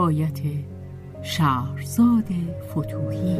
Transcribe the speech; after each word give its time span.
روایت 0.00 0.40
شهرزاد 1.22 2.28
فتوحی 2.70 3.36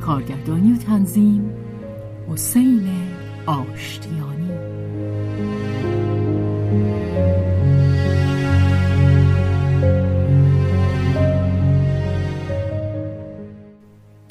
کارگردانی 0.00 0.72
و 0.72 0.76
تنظیم 0.76 1.50
حسین 2.28 2.88
آشتیانی. 3.46 4.50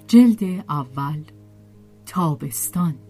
جلد 0.08 0.63
اول 0.69 1.23
تابستان. 2.05 3.06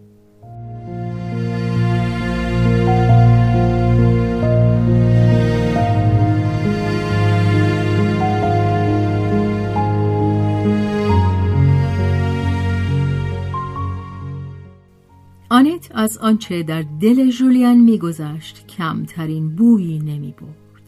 از 16.08 16.18
آنچه 16.18 16.62
در 16.62 16.84
دل 17.00 17.30
جولیان 17.30 17.76
میگذشت 17.76 18.66
کمترین 18.66 19.56
بویی 19.56 19.98
نمی 19.98 20.34
برد. 20.40 20.82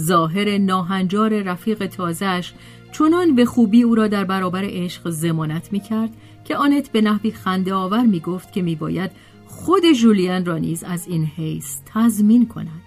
ظاهر 0.00 0.58
ناهنجار 0.58 1.42
رفیق 1.42 1.86
تازهش 1.86 2.54
چنان 2.92 3.34
به 3.34 3.44
خوبی 3.44 3.82
او 3.82 3.94
را 3.94 4.08
در 4.08 4.24
برابر 4.24 4.62
عشق 4.64 5.10
زمانت 5.10 5.72
می 5.72 5.80
کرد 5.80 6.16
که 6.44 6.56
آنت 6.56 6.92
به 6.92 7.00
نحوی 7.00 7.30
خنده 7.30 7.74
آور 7.74 8.06
می 8.06 8.20
گفت 8.20 8.52
که 8.52 8.62
می 8.62 8.74
باید 8.74 9.10
خود 9.46 9.92
جولیان 9.92 10.44
را 10.44 10.58
نیز 10.58 10.84
از 10.84 11.06
این 11.08 11.24
حیث 11.24 11.76
تضمین 11.86 12.46
کند. 12.46 12.82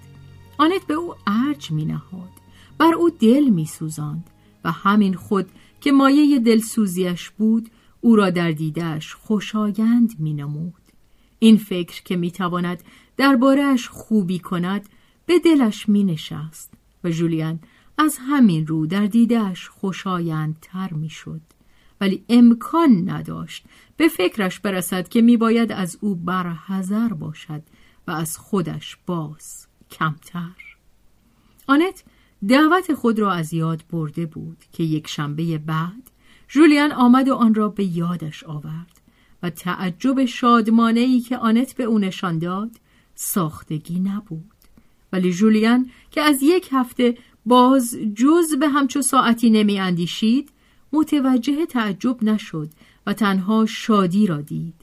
آنت 0.58 0.88
به 0.88 0.94
او 0.94 1.16
ارج 1.28 1.72
می 1.72 1.86
نهاد. 1.86 2.30
بر 2.78 2.94
او 2.94 3.10
دل 3.10 3.44
می 3.44 3.66
سوزاند 3.66 4.30
و 4.64 4.72
همین 4.72 5.14
خود 5.14 5.46
که 5.82 5.92
مایه 5.92 6.40
دلسوزیش 6.40 7.30
بود 7.30 7.70
او 8.02 8.16
را 8.16 8.30
در 8.30 8.52
دیدش 8.52 9.14
خوشایند 9.14 10.16
می 10.20 10.34
نمود. 10.34 10.79
این 11.40 11.58
فکر 11.58 12.04
که 12.04 12.16
می‌تواند 12.16 12.84
دربارهش 13.18 13.88
خوبی 13.88 14.40
کند 14.40 14.90
به 15.26 15.40
دلش 15.40 15.90
می 15.90 16.04
نشست 16.04 16.74
و 17.04 17.10
جولیان 17.10 17.60
از 17.98 18.18
همین 18.22 18.68
رو 18.68 18.88
در 18.88 19.06
دیدهش 19.06 19.68
خوشایندتر 19.68 20.94
می 20.94 21.10
شد. 21.10 21.42
ولی 22.02 22.24
امکان 22.30 23.10
نداشت 23.10 23.66
به 23.98 24.08
فکرش 24.08 24.60
برسد 24.60 25.08
که 25.08 25.22
می 25.22 25.38
باید 25.38 25.72
از 25.72 25.98
او 26.02 26.16
برحذر 26.16 27.08
باشد 27.08 27.62
و 28.08 28.12
از 28.12 28.38
خودش 28.38 28.98
باز 29.06 29.68
کمتر. 29.92 30.76
آنت 31.68 32.04
دعوت 32.48 32.94
خود 32.94 33.20
را 33.20 33.32
از 33.32 33.54
یاد 33.54 33.84
برده 33.92 34.26
بود 34.26 34.58
که 34.72 34.84
یک 34.84 35.08
شنبه 35.08 35.58
بعد 35.58 36.12
جولیان 36.48 36.92
آمد 36.92 37.30
و 37.30 37.34
آن 37.34 37.56
را 37.56 37.70
به 37.70 37.84
یادش 37.84 38.44
آورد. 38.44 38.99
و 39.44 39.50
تعجب 39.50 40.26
شادمانه 40.26 41.00
ای 41.00 41.20
که 41.20 41.38
آنت 41.38 41.76
به 41.76 41.84
او 41.84 42.00
نشان 42.00 42.40
داد 42.40 42.72
ساختگی 43.16 44.00
نبود. 44.00 44.52
ولی 45.14 45.34
جولیان 45.34 45.90
که 46.12 46.22
از 46.22 46.44
یک 46.44 46.70
هفته 46.72 47.18
باز 47.46 47.96
جز 48.16 48.56
به 48.60 48.70
همچو 48.70 49.02
ساعتی 49.02 49.50
نمی 49.50 49.80
اندیشید 49.80 50.52
متوجه 50.94 51.66
تعجب 51.66 52.24
نشد 52.24 52.70
و 53.06 53.14
تنها 53.14 53.66
شادی 53.66 54.28
را 54.28 54.42
دید 54.42 54.74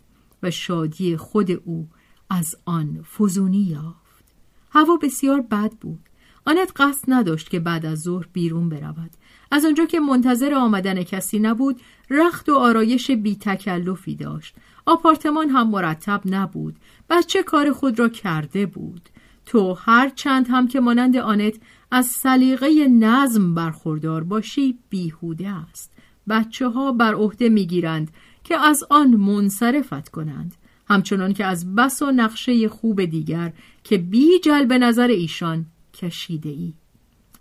و 0.43 0.51
شادی 0.51 1.17
خود 1.17 1.51
او 1.51 1.89
از 2.31 2.57
آن 2.65 3.03
فزونی 3.03 3.63
یافت. 3.63 4.25
هوا 4.71 4.97
بسیار 4.97 5.41
بد 5.41 5.73
بود. 5.73 6.01
آنت 6.47 6.73
قصد 6.77 7.05
نداشت 7.09 7.51
که 7.51 7.61
بعد 7.61 7.87
از 7.87 8.01
ظهر 8.01 8.27
بیرون 8.33 8.69
برود. 8.69 9.11
از 9.51 9.65
آنجا 9.65 9.85
که 9.85 10.01
منتظر 10.01 10.55
آمدن 10.55 11.03
کسی 11.03 11.39
نبود 11.39 11.81
رخت 12.11 12.49
و 12.49 12.55
آرایش 12.55 13.11
بی 13.11 13.37
تکلفی 13.37 14.15
داشت. 14.15 14.55
آپارتمان 14.87 15.49
هم 15.49 15.71
مرتب 15.71 16.21
نبود. 16.25 16.77
بچه 17.11 17.43
کار 17.43 17.73
خود 17.73 17.99
را 17.99 18.09
کرده 18.09 18.67
بود؟ 18.67 19.09
تو 19.47 19.75
هر 19.75 20.09
چند 20.09 20.47
هم 20.51 20.69
که 20.69 20.81
مانند 20.81 21.17
آنت 21.17 21.55
از 21.91 22.07
سلیقه 22.07 22.89
نظم 22.89 23.55
برخوردار 23.55 24.25
باشی 24.25 24.79
بیهوده 24.89 25.49
است. 25.49 25.93
بچه 26.29 26.69
ها 26.69 26.93
بر 26.93 27.15
عهده 27.15 27.49
می‌گیرند 27.49 28.11
که 28.45 28.57
از 28.57 28.85
آن 28.91 29.11
منصرفت 29.11 30.09
کنند. 30.09 30.55
همچنان 30.89 31.33
که 31.33 31.45
از 31.45 31.75
بس 31.75 32.03
و 32.03 32.13
نقشه 32.13 32.69
خوب 32.69 33.05
دیگر 33.05 33.53
که 33.85 33.99
بی 33.99 34.39
جلب 34.39 34.73
نظر 34.73 35.09
ایشان 35.09 35.67
کشیده 35.95 36.49
ای 36.49 36.73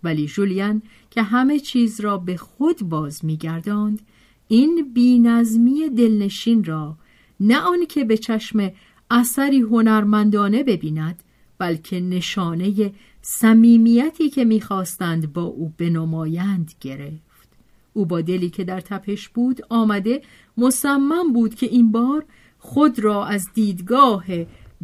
ولی 0.05 0.27
جولیان 0.27 0.81
که 1.09 1.21
همه 1.21 1.59
چیز 1.59 2.01
را 2.01 2.17
به 2.17 2.37
خود 2.37 2.79
باز 2.89 3.25
میگرداند 3.25 4.01
این 4.47 4.91
بینظمی 4.93 5.89
دلنشین 5.89 6.63
را 6.63 6.97
نه 7.39 7.59
آنکه 7.59 8.03
به 8.05 8.17
چشم 8.17 8.71
اثری 9.11 9.61
هنرمندانه 9.61 10.63
ببیند 10.63 11.23
بلکه 11.57 11.99
نشانه 11.99 12.91
صمیمیتی 13.21 14.29
که 14.29 14.45
می‌خواستند 14.45 15.33
با 15.33 15.43
او 15.43 15.73
بنمایند 15.77 16.71
گرفت. 16.81 17.49
او 17.93 18.05
با 18.05 18.21
دلی 18.21 18.49
که 18.49 18.63
در 18.63 18.81
تپش 18.81 19.29
بود 19.29 19.61
آمده 19.69 20.21
مصمم 20.57 21.33
بود 21.33 21.55
که 21.55 21.65
این 21.65 21.91
بار 21.91 22.25
خود 22.59 22.99
را 22.99 23.25
از 23.25 23.47
دیدگاه 23.53 24.25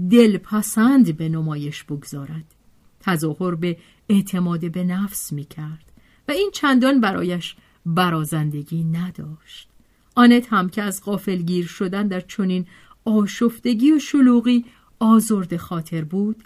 دلپسند 0.10 1.18
به 1.18 1.30
نمایش 1.30 1.84
بگذارد. 1.84 2.61
تظاهر 3.02 3.56
به 3.56 3.78
اعتماد 4.10 4.72
به 4.72 4.84
نفس 4.84 5.34
می 5.34 5.44
کرد 5.44 5.92
و 6.28 6.32
این 6.32 6.50
چندان 6.54 7.02
برایش 7.02 7.56
برازندگی 7.86 8.84
نداشت. 8.84 9.70
آنت 10.16 10.54
هم 10.54 10.70
که 10.70 10.82
از 10.82 11.04
غافلگیر 11.04 11.66
شدن 11.66 12.08
در 12.08 12.22
چنین 12.22 12.66
آشفتگی 13.06 13.92
و 13.92 14.00
شلوغی 14.00 14.66
آزرد 15.00 15.58
خاطر 15.58 16.04
بود 16.04 16.44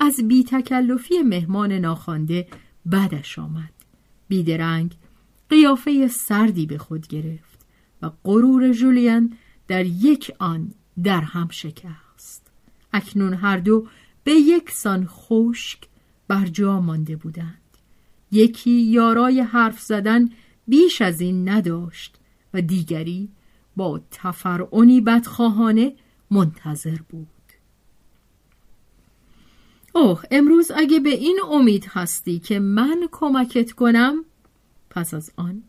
از 0.00 0.28
بی 0.28 0.44
تکلفی 0.44 1.22
مهمان 1.22 1.72
ناخوانده 1.72 2.46
بدش 2.92 3.38
آمد. 3.38 3.72
بیدرنگ 4.28 4.96
قیافه 5.48 6.08
سردی 6.08 6.66
به 6.66 6.78
خود 6.78 7.06
گرفت 7.06 7.66
و 8.02 8.10
غرور 8.24 8.72
جولیان 8.72 9.32
در 9.68 9.86
یک 9.86 10.32
آن 10.38 10.72
در 11.02 11.20
هم 11.20 11.48
شکست. 11.50 12.50
اکنون 12.92 13.34
هر 13.34 13.56
دو 13.56 13.86
به 14.24 14.32
یک 14.32 14.70
سان 14.70 15.06
خشک 15.06 15.78
بر 16.28 16.46
جا 16.46 16.80
مانده 16.80 17.16
بودند. 17.16 17.60
یکی 18.32 18.70
یارای 18.70 19.40
حرف 19.40 19.80
زدن 19.80 20.30
بیش 20.68 21.02
از 21.02 21.20
این 21.20 21.48
نداشت 21.48 22.16
و 22.54 22.60
دیگری 22.60 23.28
با 23.76 24.00
تفرعنی 24.10 25.00
بدخواهانه 25.00 25.92
منتظر 26.30 26.98
بود. 27.08 27.26
اوه 29.94 30.22
امروز 30.30 30.70
اگه 30.76 31.00
به 31.00 31.10
این 31.10 31.38
امید 31.50 31.86
هستی 31.90 32.38
که 32.38 32.58
من 32.58 33.08
کمکت 33.12 33.72
کنم؟ 33.72 34.24
پس 34.90 35.14
از 35.14 35.32
آن 35.36 35.62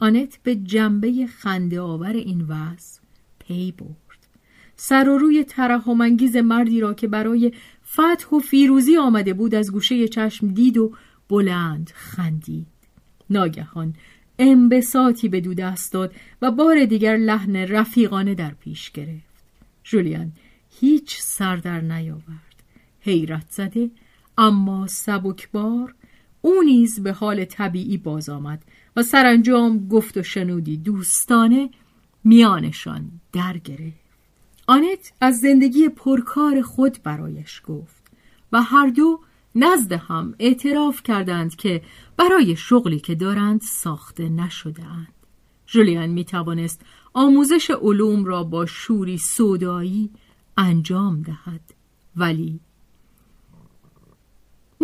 آنت 0.00 0.38
به 0.42 0.56
جنبه 0.56 1.26
خنده 1.26 1.80
آور 1.80 2.12
این 2.12 2.40
وضع 2.48 3.00
پی 3.38 3.72
برد. 3.72 4.28
سر 4.76 5.08
و 5.08 5.18
روی 5.18 5.44
ترحمانگیز 5.44 6.36
مردی 6.36 6.80
را 6.80 6.94
که 6.94 7.08
برای 7.08 7.52
فتح 7.92 8.36
و 8.36 8.38
فیروزی 8.38 8.96
آمده 8.96 9.34
بود 9.34 9.54
از 9.54 9.72
گوشه 9.72 10.08
چشم 10.08 10.48
دید 10.48 10.78
و 10.78 10.92
بلند 11.28 11.90
خندید. 11.94 12.66
ناگهان 13.30 13.94
انبساطی 14.38 15.28
به 15.28 15.40
دو 15.40 15.54
دست 15.54 15.92
داد 15.92 16.14
و 16.42 16.50
بار 16.50 16.84
دیگر 16.84 17.16
لحن 17.16 17.56
رفیقانه 17.56 18.34
در 18.34 18.50
پیش 18.50 18.90
گرفت. 18.90 19.44
جولیان 19.84 20.32
هیچ 20.80 21.20
سر 21.20 21.56
در 21.56 21.80
نیاورد. 21.80 22.62
حیرت 23.00 23.46
زده 23.50 23.90
اما 24.38 24.86
سبکبار 24.86 25.94
او 26.40 26.62
نیز 26.64 27.02
به 27.02 27.12
حال 27.12 27.44
طبیعی 27.44 27.96
باز 27.96 28.28
آمد 28.28 28.64
و 28.96 29.02
سرانجام 29.02 29.88
گفت 29.88 30.16
و 30.16 30.22
شنودی 30.22 30.76
دوستانه 30.76 31.70
میانشان 32.24 33.10
در 33.32 33.58
گرفت. 33.58 34.01
آنت 34.72 35.12
از 35.20 35.40
زندگی 35.40 35.88
پرکار 35.88 36.62
خود 36.62 36.98
برایش 37.02 37.62
گفت 37.68 38.02
و 38.52 38.62
هر 38.62 38.86
دو 38.86 39.20
نزد 39.54 39.92
هم 39.92 40.34
اعتراف 40.38 41.02
کردند 41.02 41.56
که 41.56 41.82
برای 42.16 42.56
شغلی 42.56 43.00
که 43.00 43.14
دارند 43.14 43.60
ساخته 43.60 44.28
نشده 44.28 44.84
اند. 44.84 45.12
جولیان 45.66 46.06
می 46.06 46.24
توانست 46.24 46.80
آموزش 47.14 47.70
علوم 47.70 48.24
را 48.24 48.44
با 48.44 48.66
شوری 48.66 49.18
سودایی 49.18 50.10
انجام 50.56 51.22
دهد 51.22 51.74
ولی 52.16 52.60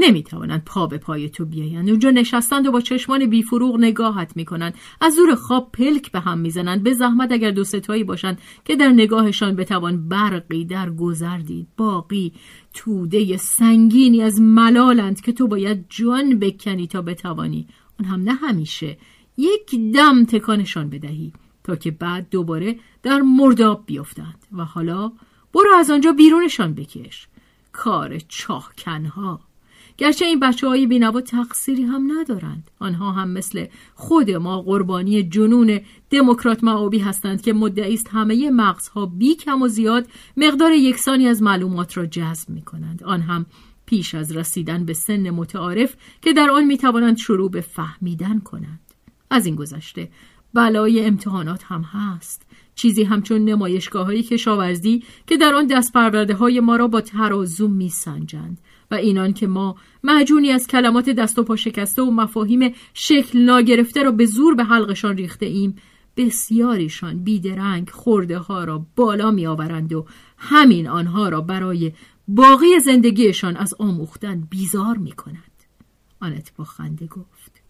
نمی‌توانند 0.01 0.65
پا 0.65 0.87
به 0.87 0.99
پای 0.99 1.29
تو 1.29 1.45
بیایند. 1.45 1.89
اونجا 1.89 2.11
نشستند 2.11 2.67
و 2.67 2.73
با 2.73 2.81
چشمان 2.81 3.27
بیفروغ 3.27 3.79
نگاهت 3.79 4.37
می‌کنند. 4.37 4.75
از 5.01 5.15
زور 5.15 5.35
خواب 5.35 5.73
پلک 5.73 6.13
به 6.13 6.21
هم 6.21 6.39
می‌زنند. 6.39 6.83
به 6.83 6.93
زحمت 6.93 7.33
اگر 7.33 7.51
دو 7.51 7.65
ستایی 7.65 8.05
باشند 8.05 8.41
که 8.65 8.77
در 8.77 8.89
نگاهشان 8.89 9.57
بتوان 9.57 10.09
برقی 10.09 10.65
در 10.65 10.91
گذردید 10.91 11.67
باقی 11.77 12.33
توده 12.75 13.37
سنگینی 13.37 14.23
از 14.23 14.41
ملالند 14.41 15.21
که 15.21 15.33
تو 15.33 15.49
باید 15.49 15.85
جان 15.89 16.39
بکنی 16.39 16.87
تا 16.87 17.03
بتوانی. 17.03 17.67
آن 18.01 18.07
هم 18.07 18.23
نه 18.23 18.33
همیشه. 18.33 18.99
یک 19.37 19.75
دم 19.95 20.25
تکانشان 20.25 20.91
بدهی 20.91 21.33
تا 21.65 21.77
که 21.77 21.91
بعد 21.91 22.27
دوباره 22.31 22.79
در 23.03 23.21
مرداب 23.21 23.83
بیفتند 23.87 24.47
و 24.53 24.65
حالا 24.65 25.13
برو 25.55 25.75
از 25.79 25.91
آنجا 25.91 26.13
بیرونشان 26.13 26.75
بکش. 26.75 27.29
کار 27.73 28.19
چاهکنها. 28.19 29.48
گرچه 29.99 30.25
این 30.25 30.41
بچه 30.41 30.69
های 30.69 30.87
بینوا 30.87 31.21
تقصیری 31.21 31.83
هم 31.83 32.13
ندارند. 32.19 32.71
آنها 32.79 33.13
هم 33.13 33.31
مثل 33.31 33.67
خود 33.95 34.31
ما 34.31 34.63
قربانی 34.63 35.23
جنون 35.23 35.81
دموکرات 36.11 36.65
معابی 36.65 36.99
هستند 36.99 37.43
که 37.43 37.53
مدعی 37.53 37.95
است 37.95 38.09
همه 38.11 38.51
مغزها 38.51 39.07
بی 39.07 39.35
کم 39.35 39.63
و 39.63 39.69
زیاد 39.69 40.07
مقدار 40.37 40.73
یکسانی 40.73 41.27
از 41.27 41.43
معلومات 41.43 41.97
را 41.97 42.07
جذب 42.07 42.51
می 42.51 42.63
کنند 42.63 43.03
آن 43.05 43.21
هم 43.21 43.47
پیش 43.87 44.15
از 44.15 44.37
رسیدن 44.37 44.85
به 44.85 44.93
سن 44.93 45.31
متعارف 45.31 45.97
که 46.23 46.33
در 46.33 46.51
آن 46.51 46.65
می 46.65 46.79
توانند 46.79 47.17
شروع 47.17 47.51
به 47.51 47.61
فهمیدن 47.61 48.39
کنند. 48.39 48.81
از 49.31 49.47
این 49.47 49.55
گذشته 49.55 50.09
بلای 50.55 51.05
امتحانات 51.05 51.63
هم 51.65 51.83
هست. 51.83 52.47
چیزی 52.75 53.05
همچون 53.05 53.45
نمایشگاه 53.45 54.07
های 54.07 54.23
کشاورزی 54.23 55.03
که 55.27 55.37
در 55.37 55.55
آن 55.55 55.67
دست 55.67 55.97
های 55.97 56.61
ما 56.61 56.77
را 56.77 56.89
با 56.89 57.01
ترازو 57.01 57.69
می 57.69 57.89
سنجند 57.89 58.59
و 58.91 58.95
اینان 58.95 59.33
که 59.33 59.47
ما 59.47 59.77
معجونی 60.03 60.51
از 60.51 60.67
کلمات 60.67 61.11
دست 61.11 61.39
و 61.39 61.43
پا 61.43 61.57
شکسته 61.57 62.03
و 62.03 62.11
مفاهیم 62.11 62.75
شکل 62.95 63.39
ناگرفته 63.39 64.03
را 64.03 64.11
به 64.11 64.27
زور 64.27 64.55
به 64.55 64.65
حلقشان 64.65 65.17
ریخته 65.17 65.47
ایم 65.47 65.77
بسیاریشان 66.17 67.25
بیدرنگ 67.25 67.91
خورده 67.91 68.39
ها 68.39 68.65
را 68.65 68.87
بالا 68.97 69.31
می 69.31 69.47
آورند 69.47 69.93
و 69.93 70.07
همین 70.39 70.89
آنها 70.89 71.29
را 71.29 71.41
برای 71.41 71.93
باقی 72.29 72.79
زندگیشان 72.79 73.57
از 73.57 73.75
آموختن 73.79 74.41
بیزار 74.51 74.97
می 74.97 75.13
کند. 75.13 75.43
آنت 76.21 76.53
با 76.57 76.65
خنده 76.65 77.07
گفت 77.07 77.63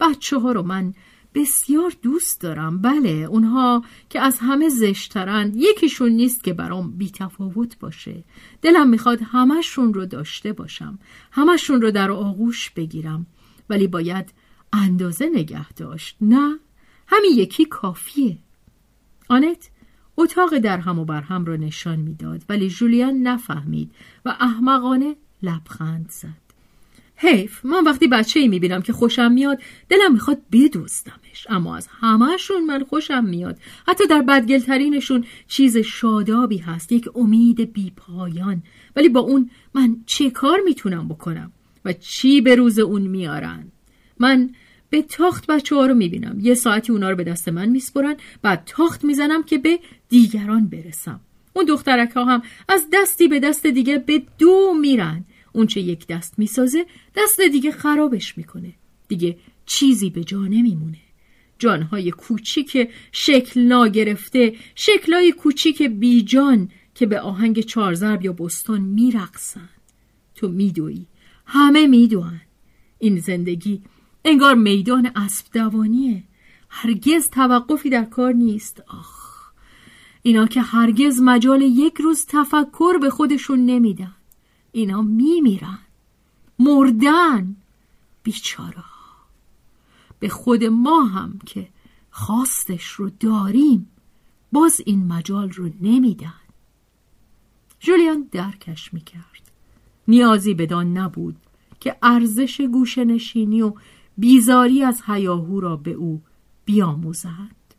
بچه 0.00 0.38
ها 0.38 0.52
رو 0.52 0.62
من 0.62 0.94
بسیار 1.38 1.92
دوست 2.02 2.40
دارم. 2.40 2.82
بله 2.82 3.08
اونها 3.10 3.84
که 4.10 4.20
از 4.20 4.38
همه 4.38 4.68
زشترند 4.68 5.56
یکیشون 5.56 6.12
نیست 6.12 6.44
که 6.44 6.52
برام 6.52 6.92
بیتفاوت 6.92 7.78
باشه. 7.78 8.24
دلم 8.62 8.88
می‌خواد 8.88 9.18
همشون 9.22 9.94
رو 9.94 10.06
داشته 10.06 10.52
باشم 10.52 10.98
همشون 11.32 11.82
رو 11.82 11.90
در 11.90 12.10
آغوش 12.10 12.70
بگیرم. 12.70 13.26
ولی 13.70 13.86
باید 13.86 14.32
اندازه 14.72 15.30
نگه 15.34 15.72
داشت 15.72 16.16
نه؟ 16.20 16.58
همین 17.06 17.32
یکی 17.34 17.64
کافیه. 17.64 18.38
آنت 19.28 19.70
اتاق 20.16 20.58
در 20.58 20.78
هم 20.78 20.98
و 20.98 21.04
بر 21.04 21.20
هم 21.20 21.44
را 21.44 21.56
نشان 21.56 21.98
می‌داد 21.98 22.44
ولی 22.48 22.68
جولیان 22.68 23.14
نفهمید 23.14 23.92
و 24.24 24.36
احمقانه 24.40 25.16
لبخند 25.42 26.10
زد. 26.10 26.47
حیف 27.20 27.64
من 27.64 27.84
وقتی 27.84 28.08
بچه 28.08 28.40
ای 28.40 28.48
می‌بینم 28.48 28.82
که 28.82 28.92
خوشم 28.92 29.32
میاد 29.32 29.58
دلم 29.88 30.12
می‌خواد 30.12 30.38
بدوستمش 30.52 31.46
اما 31.48 31.76
از 31.76 31.88
همهشون 32.00 32.64
من 32.64 32.84
خوشم 32.84 33.24
میاد. 33.24 33.58
حتی 33.86 34.06
در 34.06 34.22
بدگلترینشون 34.22 35.24
چیز 35.48 35.76
شادابی 35.76 36.58
هست 36.58 36.92
یک 36.92 37.08
امید 37.14 37.72
بیپایان. 37.72 38.62
ولی 38.96 39.08
با 39.08 39.20
اون 39.20 39.50
من 39.74 39.96
چه 40.06 40.30
کار 40.30 40.60
می‌تونم 40.64 41.08
بکنم؟ 41.08 41.52
و 41.84 41.92
چی 41.92 42.40
به 42.40 42.54
روز 42.54 42.78
اون 42.78 43.02
میارن؟ 43.02 43.72
من 44.18 44.50
به 44.90 45.02
تاخت 45.02 45.46
بچه 45.46 45.76
ها 45.76 45.86
رو 45.86 45.94
می‌بینم. 45.94 46.40
یه 46.40 46.54
ساعتی 46.54 46.92
اونا 46.92 47.10
رو 47.10 47.16
به 47.16 47.24
دست 47.24 47.48
من 47.48 47.68
میسپرن 47.68 48.16
بعد 48.42 48.62
تاخت 48.66 49.04
می‌زنم 49.04 49.42
که 49.42 49.58
به 49.58 49.78
دیگران 50.08 50.66
برسم. 50.66 51.20
اون 51.52 51.64
دخترک 51.64 52.10
ها 52.10 52.24
هم 52.24 52.42
از 52.68 52.86
دستی 52.92 53.28
به 53.28 53.40
دست 53.40 53.66
دیگه 53.66 53.98
به 53.98 54.22
دو 54.38 54.74
میرن. 54.80 55.24
اون 55.52 55.66
چه 55.66 55.80
یک 55.80 56.06
دست 56.06 56.38
می‌سازه 56.38 56.86
دست 57.16 57.40
دیگه 57.40 57.72
خرابش 57.72 58.38
می‌کنه. 58.38 58.74
دیگه 59.08 59.38
چیزی 59.66 60.10
به 60.10 60.24
جا 60.24 60.42
نمیمونه. 60.42 60.98
جانهای 61.58 62.10
کوچیک 62.10 62.88
شکل 63.12 63.60
ناگرفته 63.60 64.54
شکلای 64.74 65.32
کوچیک 65.32 65.82
بیجان 65.82 66.70
که 66.94 67.06
به 67.06 67.20
آهنگ 67.20 67.60
چارزرب 67.60 68.24
یا 68.24 68.32
بستان 68.32 68.80
میرقصن. 68.80 69.68
تو 70.34 70.48
میدویی. 70.48 71.06
همه 71.46 71.86
میدوان. 71.86 72.40
این 72.98 73.18
زندگی 73.18 73.82
انگار 74.24 74.54
میدان 74.54 75.10
اسب 75.16 75.46
دوانیه. 75.52 76.24
هرگز 76.68 77.30
توقفی 77.30 77.90
در 77.90 78.04
کار 78.04 78.32
نیست. 78.32 78.82
آخ. 78.88 79.38
اینا 80.22 80.46
که 80.46 80.60
هرگز 80.60 81.20
مجال 81.20 81.62
یک 81.62 81.94
روز 81.94 82.26
تفکر 82.28 82.98
به 83.00 83.10
خودشون 83.10 83.66
نمیدن. 83.66 84.14
اینا 84.78 85.02
میمیرن. 85.02 85.78
مردن. 86.58 87.56
بیچاره 88.22 88.84
به 90.18 90.28
خود 90.28 90.64
ما 90.64 91.04
هم 91.04 91.38
که 91.46 91.68
خواستش 92.10 92.86
رو 92.86 93.10
داریم 93.10 93.90
باز 94.52 94.80
این 94.86 95.06
مجال 95.06 95.50
رو 95.50 95.70
نمیدن. 95.80 96.40
جولیان 97.80 98.28
درکش 98.32 98.94
می‌کرد. 98.94 99.52
نیازی 100.08 100.54
بدان 100.54 100.96
نبود 100.98 101.36
که 101.80 101.96
ارزش 102.02 102.60
گوشنشینی 102.60 103.62
و 103.62 103.74
بیزاری 104.18 104.82
از 104.82 105.02
هیاهو 105.06 105.60
را 105.60 105.76
به 105.76 105.92
او 105.92 106.22
بیاموزند. 106.64 107.74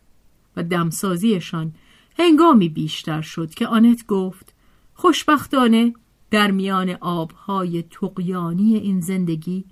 و 0.55 0.63
دمسازیشان 0.63 1.73
هنگامی 2.19 2.69
بیشتر 2.69 3.21
شد 3.21 3.53
که 3.53 3.67
آنت 3.67 4.05
گفت 4.05 4.53
خوشبختانه 4.93 5.93
در 6.31 6.51
میان 6.51 6.89
آبهای 7.01 7.83
تقیانی 7.83 8.75
این 8.75 8.99
زندگی 8.99 9.65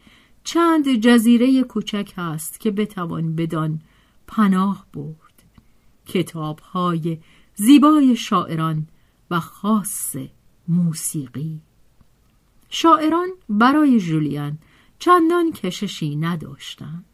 چند 0.43 0.93
جزیره 0.93 1.63
کوچک 1.63 2.13
هست 2.17 2.59
که 2.59 2.71
بتوان 2.71 3.35
بدان 3.35 3.81
پناه 4.27 4.85
برد. 4.93 5.43
کتابهای 6.05 7.17
زیبای 7.55 8.15
شاعران 8.15 8.87
و 9.31 9.39
خاص 9.39 10.15
موسیقی. 10.67 11.61
شاعران 12.69 13.29
برای 13.49 13.99
جولیان 13.99 14.57
چندان 14.99 15.51
کششی 15.51 16.15
نداشتند. 16.15 17.05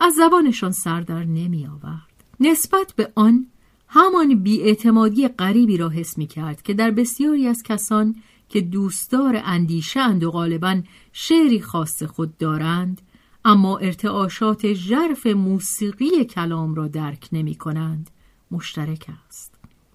از 0.00 0.14
زبانشان 0.14 0.72
سردر 0.72 1.24
نمی 1.24 1.66
آورد 1.66 2.24
نسبت 2.40 2.92
به 2.96 3.12
آن 3.14 3.46
همان 3.88 4.42
بیاعتمادی 4.42 5.28
غریبی 5.28 5.76
را 5.76 5.88
حس 5.88 6.18
می 6.18 6.26
کرد 6.26 6.62
که 6.62 6.74
در 6.74 6.90
بسیاری 6.90 7.46
از 7.46 7.62
کسان 7.62 8.16
که 8.50 8.60
دوستدار 8.60 9.40
اندیشند 9.44 10.24
و 10.24 10.30
غالبا 10.30 10.82
شعری 11.12 11.60
خاص 11.60 12.02
خود 12.02 12.38
دارند 12.38 13.02
اما 13.44 13.78
ارتعاشات 13.78 14.72
ژرف 14.72 15.26
موسیقی 15.26 16.24
کلام 16.24 16.74
را 16.74 16.88
درک 16.88 17.28
نمی 17.32 17.54
کنند. 17.54 18.10
مشترک 18.50 19.10
است. 19.26 19.54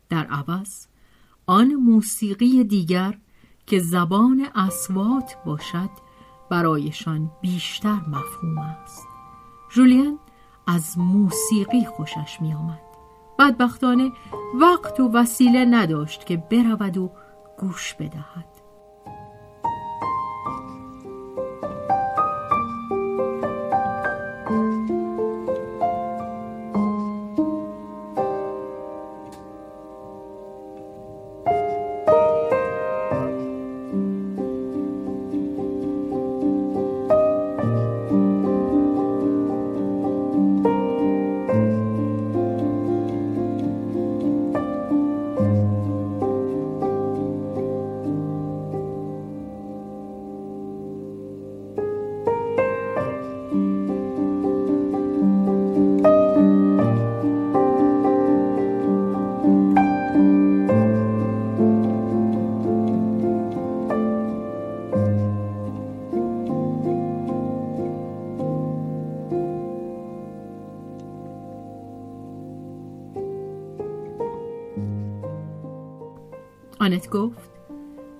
در 0.10 0.26
عوض 0.26 0.88
آن 1.46 1.74
موسیقی 1.74 2.64
دیگر 2.64 3.18
که 3.68 3.80
زبان 3.80 4.48
اسوات 4.56 5.38
باشد 5.46 5.90
برایشان 6.50 7.32
بیشتر 7.42 8.00
مفهوم 8.08 8.58
است. 8.58 9.08
جولیان 9.72 10.20
از 10.68 10.98
موسیقی 10.98 11.86
خوشش 11.86 12.38
می 12.42 12.54
آمد 12.54 12.82
بدبختانه 13.40 14.12
وقت 14.62 15.00
و 15.00 15.12
وسیله 15.14 15.66
نداشت 15.66 16.26
که 16.26 16.38
برود 16.38 16.98
و 16.98 17.12
گوش 17.58 17.94
بدهد. 17.94 18.55
آنت 76.96 77.10
گفت 77.10 77.50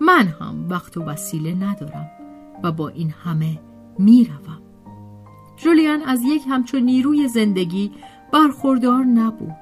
من 0.02 0.28
هم 0.28 0.70
وقت 0.70 0.98
و 0.98 1.04
وسیله 1.04 1.56
ندارم 1.56 2.10
و 2.64 2.72
با 2.72 2.90
این 2.90 3.14
همه 3.24 3.60
می‌روم. 4.00 4.62
جولیان 5.58 6.02
از 6.02 6.22
یک 6.24 6.42
همچون 6.50 6.84
نیروی 6.84 7.28
زندگی 7.28 7.92
برخوردار 8.34 9.04
نبود. 9.04 9.56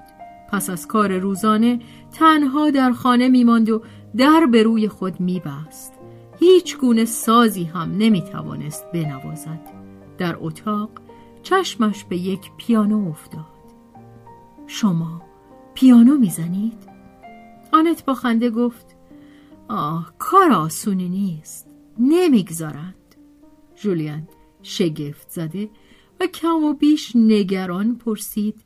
پس 0.51 0.69
از 0.69 0.87
کار 0.87 1.17
روزانه 1.17 1.79
تنها 2.11 2.69
در 2.69 2.91
خانه 2.91 3.29
میماند 3.29 3.69
و 3.69 3.81
در 4.17 4.45
به 4.51 4.63
روی 4.63 4.87
خود 4.87 5.19
میبست. 5.19 5.93
هیچ 6.39 6.77
گونه 6.77 7.05
سازی 7.05 7.63
هم 7.63 7.97
نمی‌توانست 7.97 8.91
بنوازد. 8.91 9.61
در 10.17 10.35
اتاق 10.39 10.89
چشمش 11.43 12.03
به 12.03 12.17
یک 12.17 12.51
پیانو 12.57 13.09
افتاد. 13.09 13.45
شما 14.67 15.21
پیانو 15.73 16.17
می‌زنید؟ 16.17 16.77
آنت 17.73 18.05
با 18.05 18.13
خنده 18.13 18.49
گفت 18.49 18.92
آه 19.67 20.13
کار 20.17 20.51
آسونی 20.51 21.09
نیست. 21.09 21.67
نمی‌گذارند. 21.99 22.95
جولیان 23.75 24.27
شگفت 24.63 25.29
زده 25.29 25.69
و 26.19 26.27
کم 26.27 26.63
و 26.63 26.73
بیش 26.73 27.11
نگران 27.15 27.95
پرسید 27.95 28.61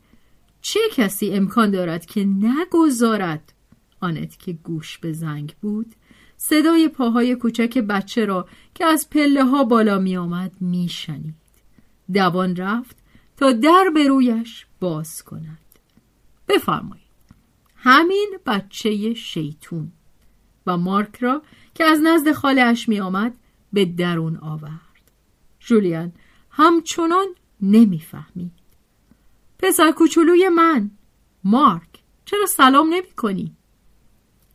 چه 0.62 0.80
کسی 0.92 1.30
امکان 1.30 1.72
دارد 1.72 2.06
که 2.06 2.26
نگذارد؟ 2.26 3.54
آنت 4.02 4.40
که 4.40 4.54
گوش 4.54 4.98
به 4.98 5.14
زنگ 5.14 5.56
بود 5.62 5.96
صدای 6.38 6.88
پاهای 6.88 7.36
کوچک 7.36 7.78
بچه 7.78 8.26
را 8.26 8.48
که 8.76 8.86
از 8.86 9.10
پله 9.10 9.44
ها 9.44 9.64
بالا 9.64 10.00
می 10.00 10.18
آمد 10.18 10.62
می 10.62 10.90
شنید. 10.90 11.36
دوان 12.14 12.56
رفت 12.56 12.98
تا 13.38 13.52
در 13.52 13.92
به 13.94 14.08
رویش 14.08 14.66
باز 14.80 15.24
کند. 15.24 15.60
بفرمایید. 16.48 17.08
همین 17.76 18.38
بچه 18.46 19.14
شیطون. 19.14 19.92
و 20.68 20.78
مارک 20.78 21.16
را 21.20 21.42
که 21.76 21.84
از 21.84 22.00
نزد 22.04 22.32
خالش 22.32 22.90
می 22.90 23.00
آمد 23.00 23.34
به 23.74 23.86
درون 23.86 24.38
آورد. 24.38 25.12
جولیان 25.60 26.12
همچنان 26.52 27.28
نمی‌فهمید. 27.62 28.52
پسر 29.60 29.92
کوچولوی 29.92 30.50
من 30.50 30.92
مارک 31.44 32.04
چرا 32.26 32.46
سلام 32.46 32.90
نمی 32.94 33.12
کنی؟ 33.16 33.56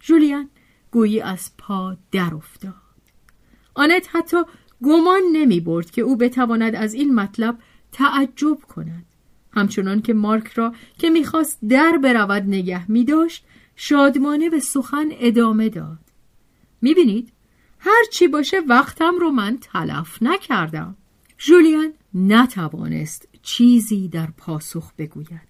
جولیان 0.00 0.48
گویی 0.90 1.20
از 1.20 1.50
پا 1.58 1.96
در 2.12 2.34
افتاد 2.34 2.74
آنت 3.74 4.08
حتی 4.12 4.36
گمان 4.82 5.22
نمی 5.32 5.60
برد 5.60 5.90
که 5.90 6.02
او 6.02 6.16
بتواند 6.16 6.74
از 6.74 6.94
این 6.94 7.14
مطلب 7.14 7.58
تعجب 7.92 8.58
کند. 8.68 9.04
همچنان 9.52 10.02
که 10.02 10.14
مارک 10.14 10.46
را 10.46 10.74
که 10.98 11.10
می‌خواست 11.10 11.58
در 11.68 11.98
برود 12.02 12.42
نگه 12.42 12.90
می 12.90 13.04
داشت 13.04 13.44
شادمانه 13.84 14.50
به 14.50 14.60
سخن 14.60 15.08
ادامه 15.10 15.68
داد. 15.68 15.98
می‌بینید؟ 16.82 17.32
هر 17.78 18.04
چی 18.12 18.28
باشه 18.28 18.60
وقتم 18.68 19.18
رو 19.18 19.30
من 19.30 19.58
تلف 19.60 20.22
نکردم. 20.22 20.96
جولیان 21.38 21.92
نتوانست 22.14 23.28
چیزی 23.42 24.08
در 24.08 24.28
پاسخ 24.36 24.92
بگوید. 24.98 25.48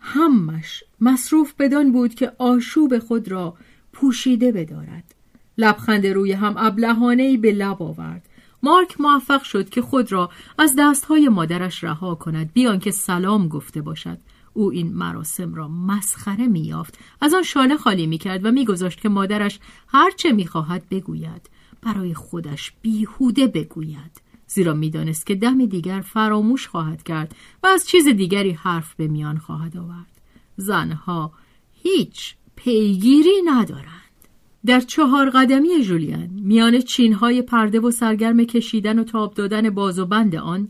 همش 0.00 0.84
مصروف 1.00 1.54
بدان 1.58 1.92
بود 1.92 2.14
که 2.14 2.32
آشوب 2.38 2.98
خود 2.98 3.28
را 3.28 3.56
پوشیده 3.92 4.52
بدارد. 4.52 5.14
لبخند 5.58 6.06
روی 6.06 6.32
هم 6.32 6.54
ابلهانهای 6.56 7.36
به 7.36 7.52
لب 7.52 7.82
آورد. 7.82 8.28
مارک 8.62 9.00
موفق 9.00 9.42
شد 9.42 9.68
که 9.68 9.82
خود 9.82 10.12
را 10.12 10.30
از 10.58 10.74
دستهای 10.78 11.28
مادرش 11.28 11.84
رها 11.84 12.14
کند 12.14 12.52
بیان 12.52 12.78
که 12.78 12.90
سلام 12.90 13.48
گفته 13.48 13.82
باشد. 13.82 14.18
او 14.58 14.70
این 14.70 14.92
مراسم 14.92 15.54
را 15.54 15.68
مسخره 15.68 16.46
میافت 16.46 16.98
از 17.20 17.34
آن 17.34 17.42
شانه 17.42 17.76
خالی 17.76 18.06
می‌کرد 18.06 18.44
و 18.44 18.50
میگذاشت 18.50 19.00
که 19.00 19.08
مادرش 19.08 19.58
هرچه 19.88 20.32
می‌خواهد 20.32 20.88
بگوید 20.88 21.50
برای 21.82 22.14
خودش 22.14 22.72
بیهوده 22.82 23.46
بگوید. 23.46 24.20
زیرا 24.46 24.74
می‌دانست 24.74 25.26
که 25.26 25.34
دم 25.34 25.66
دیگر 25.66 26.00
فراموش 26.00 26.66
خواهد 26.66 27.02
کرد 27.02 27.36
و 27.62 27.66
از 27.66 27.88
چیز 27.88 28.08
دیگری 28.08 28.50
حرف 28.50 28.94
به 28.94 29.08
میان 29.08 29.38
خواهد 29.38 29.76
آورد. 29.76 30.20
زنها 30.56 31.32
هیچ 31.72 32.34
پیگیری 32.56 33.42
ندارند. 33.46 34.28
در 34.66 34.80
چهار 34.80 35.30
قدمی 35.30 35.82
جولیان 35.82 36.28
میان 36.32 36.80
چینهای 36.80 37.42
پرده 37.42 37.80
و 37.80 37.90
سرگرم 37.90 38.44
کشیدن 38.44 38.98
و 38.98 39.04
تاب 39.04 39.34
دادن 39.34 39.70
باز 39.70 39.98
و 39.98 40.06
بند 40.06 40.36
آن 40.36 40.68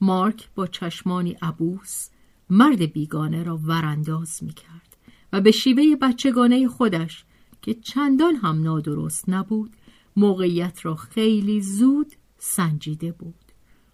مارک 0.00 0.48
با 0.54 0.66
چشمانی 0.66 1.36
عبوس 1.42 2.08
مرد 2.50 2.92
بیگانه 2.92 3.42
را 3.42 3.56
ورانداز 3.56 4.44
می 4.44 4.52
کرد 4.52 4.96
و 5.32 5.40
به 5.40 5.50
شیوه 5.50 5.96
بچگانه 5.96 6.68
خودش 6.68 7.24
که 7.62 7.74
چندان 7.74 8.36
هم 8.36 8.62
نادرست 8.62 9.28
نبود 9.28 9.70
موقعیت 10.16 10.84
را 10.84 10.94
خیلی 10.94 11.60
زود 11.60 12.12
سنجیده 12.38 13.12
بود. 13.12 13.34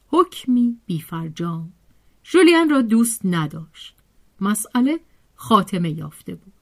حکمی 0.06 0.76
بیفرجام. 0.86 1.72
جولیان 2.22 2.70
را 2.70 2.82
دوست 2.82 3.20
نداشت. 3.24 3.96
مسئله 4.40 5.00
خاتمه 5.34 5.90
یافته 5.90 6.34
بود. 6.34 6.52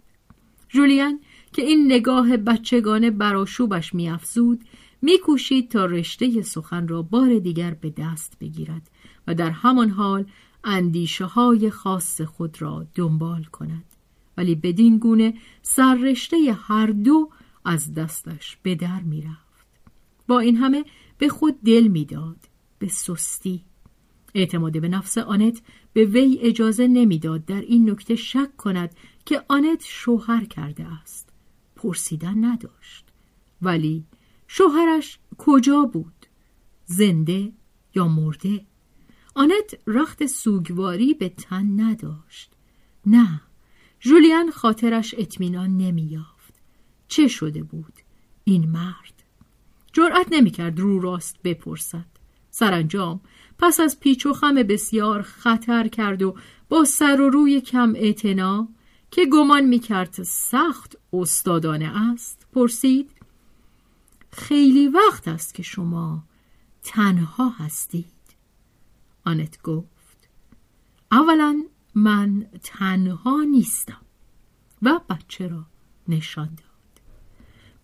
جولیان 0.69 1.21
که 1.53 1.63
این 1.63 1.93
نگاه 1.93 2.37
بچگانه 2.37 3.11
براشوبش 3.11 3.95
میافزود 3.95 4.65
میکوشید 5.03 5.71
تا 5.71 5.85
رشته 5.85 6.43
سخن 6.43 6.89
را 6.89 7.03
بار 7.03 7.39
دیگر 7.39 7.75
به 7.75 7.91
دست 7.91 8.39
بگیرد 8.41 8.91
و 9.27 9.35
در 9.35 9.51
همان 9.51 9.91
حال 9.91 10.27
اندیشه 10.65 11.25
های 11.25 11.71
خاص 11.71 12.21
خود 12.21 12.63
را 12.63 12.87
دنبال 12.95 13.45
کند. 13.45 13.85
ولی 14.37 14.55
بدین 14.55 14.99
گونه 14.99 15.35
سررشته 15.63 16.37
هر 16.53 16.87
دو 16.87 17.31
از 17.65 17.95
دستش 17.95 18.59
به 18.63 18.75
در 18.75 19.01
می 19.01 19.23
رفت. 19.23 19.67
با 20.29 20.39
این 20.39 20.57
همه 20.57 20.85
به 21.19 21.29
خود 21.29 21.61
دل 21.61 21.87
می‌داد 21.87 22.37
به 22.79 22.89
سستی. 22.89 23.65
اعتماد 24.35 24.81
به 24.81 24.89
نفس 24.89 25.19
آنت 25.19 25.63
به 25.93 26.05
وی 26.05 26.39
اجازه 26.43 26.87
نمی‌داد 26.87 27.45
در 27.45 27.61
این 27.61 27.91
نکته 27.91 28.17
شک 28.17 28.57
کند 28.57 28.95
که 29.25 29.43
آنت 29.49 29.85
شوهر 29.85 30.45
کرده 30.45 30.85
است. 30.85 31.29
پرسیدن 31.77 32.45
نداشت. 32.45 33.05
ولی 33.63 34.05
شوهرش 34.47 35.19
کجا 35.39 35.83
بود؟ 35.83 36.27
زنده 36.87 37.53
یا 37.95 38.09
مرده؟ 38.09 38.67
آنت 39.35 39.75
رخت 39.87 40.27
سوگواری 40.27 41.15
به 41.15 41.29
تن 41.29 41.81
نداشت. 41.81 42.51
نه 43.07 43.41
جولیان 44.01 44.51
خاطرش 44.51 45.15
اطمینان 45.19 45.77
نمییافت. 45.77 46.55
چه 47.09 47.29
شده 47.29 47.63
بود 47.63 47.95
این 48.45 48.71
مرد؟ 48.71 49.23
جرأت 49.93 50.27
نمی‌کرد 50.31 50.81
رو 50.81 51.01
راست 51.01 51.37
بپرسد. 51.45 52.07
سرانجام 52.51 53.21
پس 53.59 53.81
از 53.81 54.01
پیچ 54.01 54.27
و 54.27 54.33
خم 54.33 54.55
بسیار 54.55 55.23
خطر 55.23 55.89
کرد 55.89 56.23
و 56.23 56.37
با 56.69 56.85
سر 56.85 57.21
و 57.21 57.31
روی 57.31 57.61
کم 57.61 57.93
اعتنا 57.97 58.69
که 59.11 59.27
گمان 59.27 59.65
می‌کرد 59.65 60.23
سخت 60.23 60.97
استادانه 61.13 62.13
است 62.13 62.47
پرسید 62.53 63.11
خیلی 64.33 64.89
وقت 64.89 65.29
است 65.29 65.55
که 65.55 65.63
شما 65.63 66.25
تنها 66.83 67.49
هستید. 67.49 68.07
آنت 69.25 69.63
گفت 69.63 70.29
اولا 71.13 71.63
من 71.95 72.47
تنها 72.63 73.43
نیستم. 73.51 74.01
و 74.83 75.01
بچه 75.11 75.49
را 75.49 75.67
نشان 76.09 76.47
داد. 76.49 77.03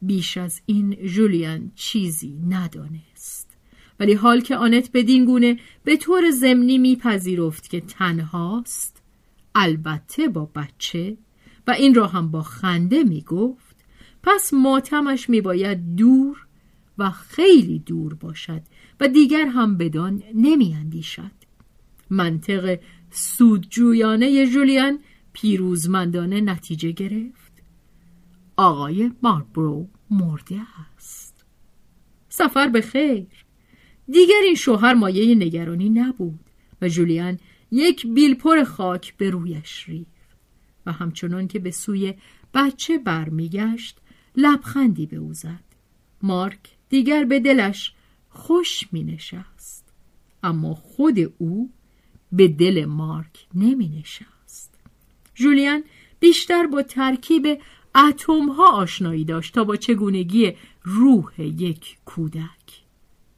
بیش 0.02 0.37
از 0.37 0.62
این 0.66 1.06
جولیان 1.06 1.73
چیزی 1.75 2.40
ندانست. 2.49 3.56
ولی 4.00 4.14
حال 4.14 4.40
که 4.40 4.56
آنت 4.56 4.90
بدین 4.94 5.25
گونه 5.25 5.59
به 5.85 5.97
طور 5.97 6.30
ضمنی 6.30 6.78
میپذیرفت 6.78 7.70
که 7.70 7.80
تنهاست 7.80 9.02
البته 9.54 10.28
با 10.28 10.50
بچه 10.54 11.16
و 11.66 11.70
این 11.70 11.94
را 11.94 12.06
هم 12.06 12.30
با 12.30 12.42
خنده 12.42 13.04
می‌گفت 13.04 13.76
پس 14.23 14.52
ماتمش 14.52 15.30
میباید 15.30 15.97
دور 15.97 16.47
و 16.99 17.11
خیلی 17.11 17.78
دور 17.78 18.14
باشد 18.14 18.62
و 19.00 19.09
دیگر 19.09 19.47
هم 19.47 19.76
بدان 19.76 20.23
نمیاندیشد. 20.35 21.30
منطق 22.11 22.78
سودجویانه 23.11 24.47
جولیان 24.47 24.99
پیروزمندانه 25.33 26.40
نتیجه 26.40 26.90
گرفت. 26.90 27.52
آقای 28.57 29.11
ماربرو 29.23 29.88
مرده 30.11 30.61
است. 30.97 31.45
سفر 32.28 32.69
به 32.69 32.80
خیر. 32.80 33.26
دیگر 34.09 34.40
این 34.45 34.54
شوهر 34.54 34.95
مایه 34.95 35.35
نگرانی 35.35 35.88
نبود 35.88 36.40
و 36.83 36.88
جولیان 36.88 37.38
یک 37.71 38.07
بیلپر 38.07 38.64
خاک 38.64 39.16
به 39.16 39.30
رویش 39.30 39.88
ریخت 39.88 40.11
و 40.87 40.92
همچنان 40.92 41.49
که 41.49 41.59
به 41.59 41.71
سوی 41.71 42.14
بچه 42.54 42.99
برمیگشت 42.99 43.99
لبخندی 44.37 45.07
به 45.07 45.16
او 45.16 45.33
زد. 45.33 45.64
مارک 46.23 46.61
دیگر 46.88 47.25
به 47.25 47.40
دلش 47.40 47.95
خوش 48.31 48.93
می 48.93 49.03
نشست 49.03 49.85
اما 50.43 50.75
خود 50.75 51.19
او 51.39 51.71
به 52.33 52.49
دل 52.49 52.85
مارک 52.85 53.47
نمی 53.55 53.89
نشست 53.89 54.75
جولیان 55.35 55.85
بیشتر 56.21 56.67
با 56.67 56.83
ترکیب 56.83 57.61
اتم 57.95 58.49
ها 58.49 58.73
آشنایی 58.73 59.25
داشت 59.25 59.55
تا 59.55 59.65
با 59.65 59.77
چگونگی 59.77 60.53
روح 60.83 61.41
یک 61.41 61.99
کودک. 62.05 62.83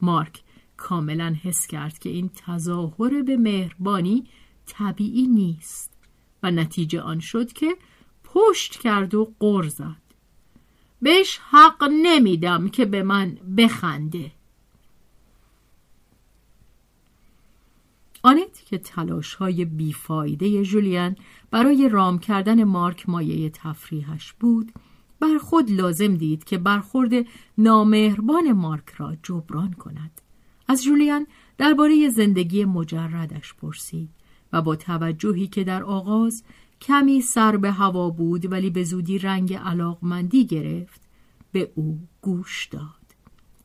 مارک 0.01 0.43
کاملا 0.77 1.37
حس 1.43 1.67
کرد 1.67 1.99
که 1.99 2.09
این 2.09 2.31
تظاهر 2.47 3.23
به 3.23 3.37
مهربانی 3.37 4.25
طبیعی 4.67 5.27
نیست 5.27 5.93
و 6.43 6.51
نتیجه 6.51 7.01
آن 7.01 7.21
شد 7.21 7.53
که 7.53 7.77
پشت 8.25 8.81
کرد 8.81 9.15
و 9.15 9.35
قر 9.41 9.69
زد. 9.69 10.03
بهش 11.03 11.41
حق 11.51 11.85
نمیدم 12.03 12.69
که 12.69 12.85
به 12.85 13.03
من 13.03 13.39
بخنده. 13.57 14.33
آنت 18.23 18.65
که 18.67 18.79
تلاش 18.79 19.35
های 19.35 19.65
بیفایده 19.65 20.63
جولیان 20.63 21.17
برای 21.51 21.89
رام 21.89 22.19
کردن 22.19 22.65
مارک 22.65 23.09
مایه 23.09 23.51
تفریحش 23.51 24.33
بود 24.33 24.73
بر 25.21 25.39
خود 25.39 25.71
لازم 25.71 26.15
دید 26.15 26.45
که 26.45 26.59
برخورد 26.59 27.13
نامهربان 27.59 28.53
مارک 28.53 28.89
را 28.89 29.17
جبران 29.23 29.73
کند. 29.73 30.21
از 30.69 30.83
جولیان 30.83 31.27
درباره 31.59 32.09
زندگی 32.09 32.65
مجردش 32.65 33.55
پرسید 33.55 34.11
و 34.53 34.63
با 34.63 34.77
توجهی 34.77 35.47
که 35.47 35.65
در 35.65 35.83
آغاز 35.83 36.43
کمی 36.81 37.21
سر 37.21 37.57
به 37.57 37.71
هوا 37.73 38.11
بود 38.11 38.53
ولی 38.53 38.71
به 38.71 38.85
زودی 38.85 39.19
رنگ 39.19 39.55
علاقمندی 39.55 40.47
گرفت 40.47 41.01
به 41.53 41.73
او 41.75 41.99
گوش 42.21 42.67
داد. 42.67 43.03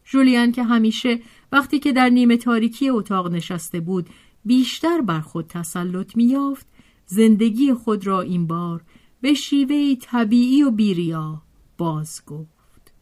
جولیان 0.05 0.51
که 0.51 0.63
همیشه 0.63 1.19
وقتی 1.51 1.79
که 1.79 1.93
در 1.93 2.09
نیمه 2.09 2.37
تاریکی 2.37 2.89
اتاق 2.89 3.31
نشسته 3.31 3.79
بود 3.79 4.09
بیشتر 4.45 5.01
بر 5.01 5.21
خود 5.21 5.47
تسلط 5.47 6.17
میافت 6.17 6.67
زندگی 7.05 7.73
خود 7.73 8.07
را 8.07 8.21
این 8.21 8.47
بار 8.47 8.83
به 9.21 9.33
شیوهی 9.33 9.95
طبیعی 9.95 10.63
و 10.63 10.71
بیریا 10.71 11.41
باز 11.77 12.21
گفت. 12.25 12.93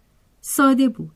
ساده 0.42 0.90
بود. 0.90 1.12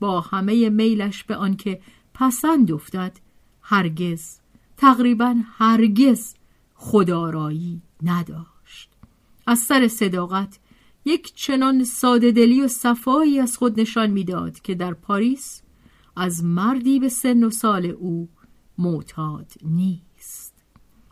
با 0.00 0.20
همه 0.20 0.68
میلش 0.68 1.24
به 1.24 1.36
آنکه 1.36 1.80
پسند 2.14 2.72
افتد 2.72 3.20
هرگز 3.62 4.38
تقریبا 4.76 5.36
هرگز 5.58 6.34
خدارایی 6.74 7.82
نداشت. 8.02 8.90
از 9.46 9.58
سر 9.58 9.88
صداقت 9.88 10.58
یک 11.04 11.34
چنان 11.34 11.84
ساده 11.84 12.32
دلی 12.32 12.62
و 12.62 12.68
صفایی 12.68 13.40
از 13.40 13.56
خود 13.56 13.80
نشان 13.80 14.10
می‌داد 14.10 14.60
که 14.60 14.74
در 14.74 14.94
پاریس 14.94 15.62
از 16.16 16.44
مردی 16.44 16.98
به 16.98 17.08
سن 17.08 17.44
و 17.44 17.50
سال 17.50 17.86
او 17.86 18.28
معتاد 18.80 19.52
نیست 19.62 20.54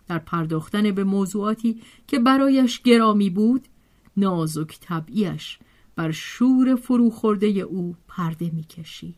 در 0.07 0.19
پرداختن 0.19 0.91
به 0.91 1.05
موضوعاتی 1.05 1.81
که 2.07 2.19
برایش 2.19 2.83
گرامی 2.83 3.31
بود 3.31 3.69
نازک 4.17 4.79
طبعیش 4.81 5.59
بر 5.97 6.11
شور 6.11 6.77
فروخورده 6.77 7.47
او 7.47 7.97
پرده 8.09 8.51
می‌کشید 8.51 9.15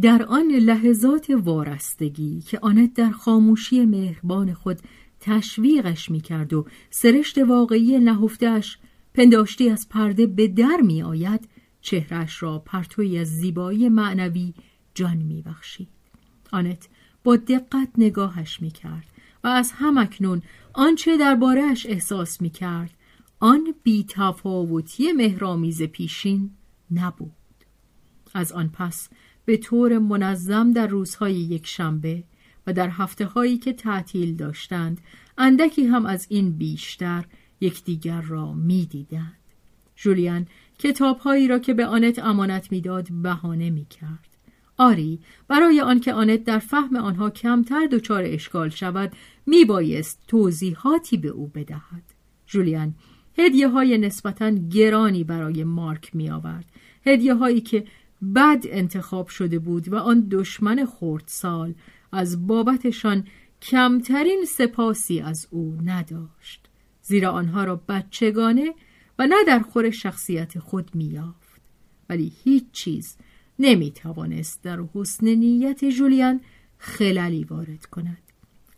در 0.00 0.22
آن 0.22 0.48
لحظات 0.48 1.30
وارستگی 1.30 2.40
که 2.40 2.58
آنت 2.62 2.94
در 2.94 3.10
خاموشی 3.10 3.84
مهربان 3.84 4.54
خود 4.54 4.78
تشویقش 5.20 6.10
می‌کرد 6.10 6.52
و 6.52 6.66
سرشت 6.90 7.38
واقعی 7.38 7.98
نهفتهش 7.98 8.78
پنداشتی 9.14 9.70
از 9.70 9.88
پرده 9.88 10.26
به 10.26 10.48
در 10.48 10.80
می 10.82 11.02
آید 11.02 11.48
چهرش 11.80 12.42
را 12.42 12.58
پرتوی 12.58 13.18
از 13.18 13.28
زیبایی 13.28 13.88
معنوی 13.88 14.54
جان 14.94 15.16
می 15.16 15.42
بخشید. 15.42 15.88
آنت 16.52 16.88
با 17.24 17.36
دقت 17.36 17.88
نگاهش 17.98 18.62
می 18.62 18.70
کرد 18.70 19.06
و 19.44 19.48
از 19.48 19.72
همکنون 19.72 20.42
آنچه 20.72 21.16
دربارهش 21.16 21.86
احساس 21.86 22.40
می 22.40 22.50
کرد 22.50 22.90
آن 23.40 23.74
بیتفاوتی 23.82 25.12
مهرامیز 25.12 25.82
پیشین 25.82 26.50
نبود. 26.90 27.32
از 28.34 28.52
آن 28.52 28.68
پس 28.68 29.08
به 29.44 29.56
طور 29.56 29.98
منظم 29.98 30.72
در 30.72 30.86
روزهای 30.86 31.34
یک 31.34 31.66
شنبه 31.66 32.24
و 32.66 32.72
در 32.72 32.88
هفته 32.88 33.26
هایی 33.26 33.58
که 33.58 33.72
تعطیل 33.72 34.36
داشتند 34.36 35.00
اندکی 35.38 35.86
هم 35.86 36.06
از 36.06 36.26
این 36.30 36.52
بیشتر 36.52 37.24
یکدیگر 37.60 38.20
را 38.20 38.52
می‌دیدند. 38.52 39.38
جولیان 39.96 40.46
کتابهایی 40.78 41.48
را 41.48 41.58
که 41.58 41.74
به 41.74 41.86
آنت 41.86 42.18
امانت 42.18 42.72
می‌داد 42.72 43.08
بهانه 43.12 43.70
می‌کرد. 43.70 44.33
آری 44.76 45.20
برای 45.48 45.80
آنکه 45.80 46.12
آنت 46.12 46.44
در 46.44 46.58
فهم 46.58 46.96
آنها 46.96 47.30
کمتر 47.30 47.86
دچار 47.86 48.22
اشکال 48.26 48.68
شود 48.68 49.12
میبایست 49.46 50.20
توضیحاتی 50.28 51.16
به 51.16 51.28
او 51.28 51.46
بدهد. 51.46 52.02
جولیان 52.46 52.94
هدیه 53.38 53.68
های 53.68 53.98
نسبتا 53.98 54.50
گرانی 54.50 55.24
برای 55.24 55.64
مارک 55.64 56.16
می 56.16 56.30
آورد. 56.30 56.64
هدیه 57.06 57.34
هایی 57.34 57.60
که 57.60 57.84
بد 58.34 58.64
انتخاب 58.64 59.28
شده 59.28 59.58
بود 59.58 59.88
و 59.88 59.96
آن 59.96 60.28
دشمن 60.30 60.86
خردسال 60.86 61.74
از 62.12 62.46
بابتشان 62.46 63.24
کمترین 63.62 64.44
سپاسی 64.48 65.20
از 65.20 65.48
او 65.50 65.78
نداشت. 65.84 66.68
زیرا 67.02 67.30
آنها 67.30 67.64
را 67.64 67.76
بچگانه 67.76 68.74
و 69.18 69.26
نه 69.26 69.44
در 69.46 69.58
خور 69.58 69.90
شخصیت 69.90 70.58
خود 70.58 70.90
میافت 70.94 71.60
ولی 72.08 72.32
هیچ 72.44 72.64
چیز 72.72 73.16
نمی 73.58 73.90
توانست 73.90 74.62
در 74.62 74.80
حسن 74.94 75.26
نیت 75.26 75.84
جولیان 75.84 76.40
خلالی 76.78 77.44
وارد 77.44 77.86
کند. 77.86 78.22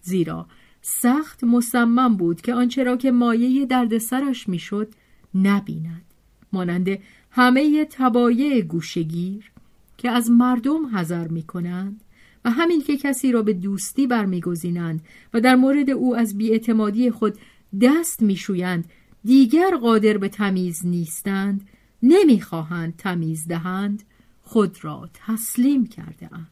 زیرا 0.03 0.47
سخت 0.83 1.45
مصمم 1.45 2.17
بود 2.17 2.41
که 2.41 2.55
آنچه 2.55 2.85
را 2.85 2.97
که 2.97 3.11
مایه 3.11 3.67
دردسرش 3.67 4.49
می‌شد 4.49 4.89
نبیند. 5.35 6.05
مانند 6.53 6.99
همه 7.31 7.85
تبایع 7.91 8.61
گوشگیر 8.61 9.51
که 9.97 10.11
از 10.11 10.31
مردم 10.31 10.87
حذر 10.87 11.29
می 11.29 11.43
کنند 11.43 12.01
و 12.45 12.51
همین 12.51 12.83
که 12.83 12.97
کسی 12.97 13.33
را 13.33 13.43
به 13.43 13.53
دوستی 13.53 14.07
برمیگزینند 14.07 15.01
و 15.35 15.41
در 15.41 15.55
مورد 15.55 15.91
او 15.91 16.17
از 16.17 16.39
بیاعتمادی 16.39 17.11
خود 17.11 17.39
دست 17.81 18.23
میشویند 18.23 18.85
دیگر 19.25 19.77
قادر 19.77 20.19
به 20.19 20.29
تمیز 20.29 20.87
نیستند 20.87 21.69
نمی‌خواهند 22.03 22.97
تمیز 22.97 23.49
دهند 23.49 24.03
خود 24.47 24.85
را 24.85 25.09
تسلیم 25.15 25.87
کرده 25.87 26.29
اند. 26.35 26.51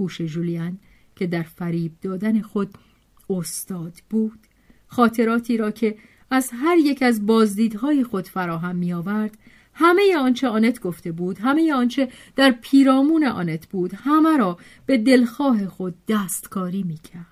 هوش 0.00 0.20
جولیان 0.20 0.78
که 1.16 1.26
در 1.26 1.42
فریب 1.42 1.92
دادن 2.02 2.42
خود 2.42 2.78
استاد 3.30 3.92
بود 4.10 4.38
خاطراتی 4.86 5.56
را 5.56 5.70
که 5.70 5.98
از 6.30 6.50
هر 6.52 6.76
یک 6.76 7.02
از 7.02 7.26
بازدیدهای 7.26 8.04
خود 8.04 8.28
فراهم 8.28 8.76
می 8.76 8.92
آورد 8.92 9.38
همه 9.74 10.16
آنچه 10.18 10.48
آنت 10.48 10.80
گفته 10.80 11.12
بود 11.12 11.38
همه 11.38 11.72
آنچه 11.72 12.08
در 12.36 12.50
پیرامون 12.50 13.24
آنت 13.24 13.66
بود 13.66 13.94
همه 13.94 14.36
را 14.36 14.58
به 14.86 14.98
دلخواه 14.98 15.66
خود 15.66 15.94
دستکاری 16.08 16.82
می 16.82 16.98
کرد 16.98 17.26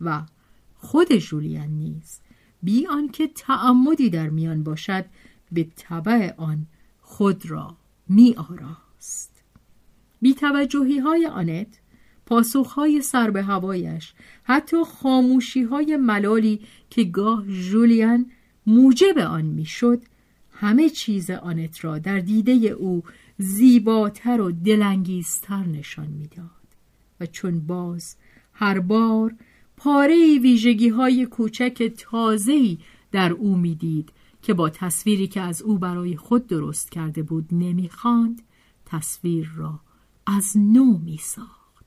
و 0.00 0.22
خود 0.76 1.12
جولیان 1.12 1.68
نیز 1.68 2.18
بی 2.62 2.86
آنکه 2.86 3.26
تعمدی 3.26 4.10
در 4.10 4.28
میان 4.28 4.62
باشد 4.62 5.04
به 5.52 5.66
طبع 5.76 6.34
آن 6.36 6.66
خود 7.00 7.50
را 7.50 7.76
می 8.08 8.34
آراست 8.36 8.81
بی 10.20 10.34
توجهی 10.34 10.98
های 10.98 11.26
آنت 11.26 11.78
پاسخ 12.26 12.72
های 12.72 13.02
سر 13.02 13.30
به 13.30 13.42
هوایش 13.42 14.14
حتی 14.42 14.84
خاموشی 14.84 15.62
های 15.62 15.96
ملالی 15.96 16.60
که 16.90 17.04
گاه 17.04 17.44
جولیان 17.46 18.30
موجب 18.66 19.18
آن 19.18 19.44
می‌شد 19.44 20.02
همه 20.52 20.88
چیز 20.88 21.30
آنت 21.30 21.84
را 21.84 21.98
در 21.98 22.18
دیده 22.18 22.52
او 22.52 23.02
زیباتر 23.38 24.40
و 24.40 24.52
دلانگیزتر 24.52 25.64
نشان 25.64 26.06
می‌داد. 26.08 26.50
و 27.20 27.26
چون 27.26 27.60
باز 27.60 28.16
هر 28.52 28.78
بار 28.78 29.34
پاره 29.76 30.38
ویژگی 30.38 30.88
های 30.88 31.26
کوچک 31.26 31.92
تازه‌ای 31.98 32.78
در 33.12 33.32
او 33.32 33.56
می‌دید 33.56 34.12
که 34.42 34.54
با 34.54 34.70
تصویری 34.70 35.26
که 35.26 35.40
از 35.40 35.62
او 35.62 35.78
برای 35.78 36.16
خود 36.16 36.46
درست 36.46 36.92
کرده 36.92 37.22
بود 37.22 37.48
نمی‌خواند 37.52 38.42
تصویر 38.92 39.52
را 39.56 39.80
از 40.26 40.56
نو 40.56 40.98
میساخت 40.98 41.84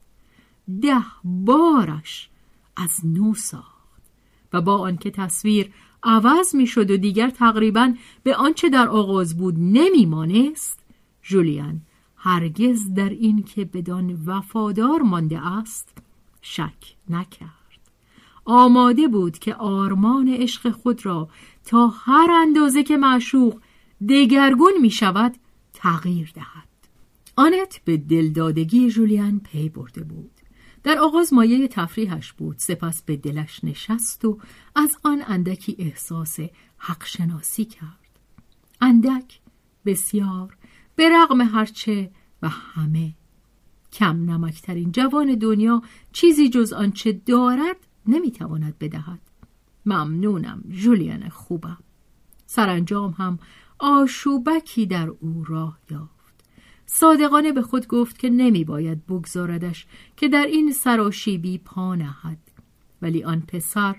ده 0.81 1.03
بارش 1.23 2.29
از 2.75 3.05
نو 3.05 3.33
ساخت 3.33 4.01
و 4.53 4.61
با 4.61 4.77
آنکه 4.77 5.11
تصویر 5.11 5.73
عوض 6.03 6.55
می‌شد 6.55 6.91
و 6.91 6.97
دیگر 6.97 7.29
تقریبا 7.29 7.93
به 8.23 8.35
آنچه 8.35 8.69
در 8.69 8.87
آغاز 8.87 9.37
بود 9.37 9.55
نمیمانست 9.57 10.79
جولیان 11.21 11.81
هرگز 12.15 12.93
در 12.93 13.09
این 13.09 13.43
که 13.43 13.65
بدان 13.65 14.23
وفادار 14.25 15.01
مانده 15.01 15.47
است 15.47 15.97
شک 16.41 16.95
نکرد. 17.09 17.49
آماده 18.45 19.07
بود 19.07 19.39
که 19.39 19.55
آرمان 19.55 20.27
عشق 20.27 20.71
خود 20.71 21.05
را 21.05 21.29
تا 21.65 21.87
هر 21.87 22.31
اندازه 22.31 22.83
که 22.83 22.97
معشوق 22.97 23.61
دگرگون 24.09 24.73
می 24.81 24.91
شود 24.91 25.35
تغییر 25.73 26.31
دهد. 26.35 26.64
آنت 27.35 27.81
به 27.85 27.97
دلدادگی 27.97 28.89
جولیان 28.89 29.39
پی 29.39 29.69
برده 29.69 30.03
بود. 30.03 30.31
در 30.83 30.97
آغاز 30.97 31.33
مایه 31.33 31.67
تفریحش 31.67 32.33
بود 32.33 32.57
سپس 32.57 33.01
به 33.01 33.17
دلش 33.17 33.63
نشست 33.63 34.25
و 34.25 34.39
از 34.75 34.97
آن 35.03 35.23
اندکی 35.27 35.75
احساس 35.79 36.39
حق 36.77 37.05
شناسی 37.05 37.65
کرد. 37.65 38.19
اندک 38.81 39.39
بسیار 39.85 40.57
به 40.95 41.09
رغم 41.09 41.41
هرچه 41.41 42.11
و 42.41 42.49
همه. 42.49 43.15
کم 43.93 44.31
نمکترین 44.31 44.91
جوان 44.91 45.35
دنیا 45.35 45.81
چیزی 46.11 46.49
جز 46.49 46.73
آنچه 46.73 47.11
دارد 47.11 47.87
نمی‌تواند 48.07 48.77
بدهد. 48.79 49.21
ممنونم 49.85 50.63
جولیان 50.69 51.29
خوبم. 51.29 51.77
سرانجام 52.45 53.11
هم 53.11 53.39
آشوبکی 53.79 54.85
در 54.85 55.07
او 55.07 55.43
راه 55.47 55.79
یافت. 55.91 56.14
صادقانه 56.85 57.51
به 57.51 57.61
خود 57.61 57.87
گفت 57.87 58.19
که 58.19 58.29
نمی 58.29 58.63
باید 58.63 59.05
بگذاردش 59.05 59.85
که 60.17 60.27
در 60.27 60.45
این 60.45 60.71
سراشیبی 60.71 61.57
پا 61.57 61.95
نهد. 61.95 62.37
ولی 63.01 63.23
آن 63.23 63.41
پسر 63.41 63.95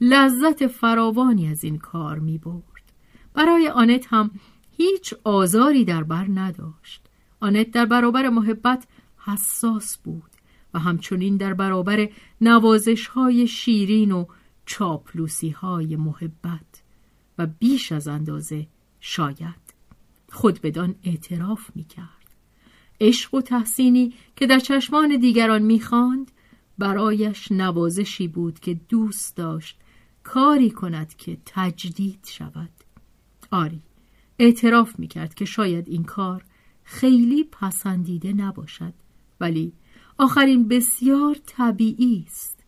لذت 0.00 0.66
فراوانی 0.66 1.48
از 1.48 1.64
این 1.64 1.78
کار 1.78 2.18
می 2.18 2.38
برد 2.38 2.92
برای 3.34 3.68
آنت 3.68 4.06
هم 4.10 4.30
هیچ 4.76 5.14
آزاری 5.24 5.84
در 5.84 6.02
بر 6.02 6.26
نداشت. 6.34 7.02
آنت 7.40 7.70
در 7.70 7.86
برابر 7.86 8.28
محبت 8.28 8.86
حساس 9.18 9.98
بود 9.98 10.30
و 10.74 10.78
همچنین 10.78 11.36
در 11.36 11.54
برابر 11.54 12.08
نوازش 12.40 13.06
های 13.06 13.46
شیرین 13.46 14.12
و 14.12 14.26
چاپلوسی 14.66 15.50
های 15.50 15.96
محبت 15.96 16.82
و 17.38 17.46
بیش 17.46 17.92
از 17.92 18.08
اندازه 18.08 18.66
شاید 19.00 19.74
خود 20.32 20.60
بدان 20.60 20.94
اعتراف 21.02 21.70
می 21.74 21.84
کرد. 21.84 22.17
عشق 23.00 23.34
و 23.34 23.40
تحسینی 23.40 24.14
که 24.36 24.46
در 24.46 24.58
چشمان 24.58 25.16
دیگران 25.16 25.62
می‌خواند 25.62 26.30
برایش 26.78 27.52
نوازشی 27.52 28.28
بود 28.28 28.60
که 28.60 28.80
دوست 28.88 29.36
داشت 29.36 29.78
کاری 30.22 30.70
کند 30.70 31.16
که 31.16 31.38
تجدید 31.46 32.26
شود. 32.28 32.70
آری 33.50 33.82
اعتراف 34.38 34.98
می‌کرد 34.98 35.34
که 35.34 35.44
شاید 35.44 35.88
این 35.88 36.04
کار 36.04 36.44
خیلی 36.84 37.44
پسندیده 37.44 38.32
نباشد 38.32 38.92
ولی 39.40 39.72
آخرین 40.18 40.68
بسیار 40.68 41.36
طبیعی 41.46 42.24
است. 42.26 42.64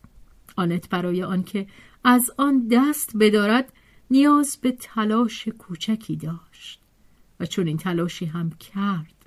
آنت 0.57 0.89
برای 0.89 1.23
آنکه 1.23 1.67
از 2.05 2.31
آن 2.39 2.69
دست 2.69 3.17
بدارد 3.21 3.73
نیاز 4.11 4.59
به 4.63 4.73
تلاش 4.73 5.49
کوچکی 5.49 6.17
داشت 6.17 6.81
و 7.41 7.47
چون 7.47 7.67
این 7.67 7.77
تلاشی 7.77 8.27
هم 8.27 8.51
کرد 8.51 9.20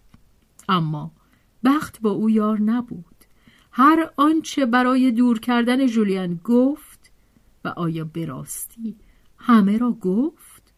اما 0.69 1.12
بخت 1.63 2.02
با 2.02 2.10
او 2.10 2.30
یار 2.30 2.62
نبود. 2.62 3.06
هر 3.71 4.10
آنچه 4.17 4.65
برای 4.65 5.12
دور 5.12 5.39
کردن 5.39 5.88
جولیان 5.88 6.39
گفت 6.43 7.12
و 7.65 7.67
آیا 7.67 8.06
براستی 8.06 8.95
همه 9.38 9.78
را 9.78 9.91
گفت؟ 9.91 10.73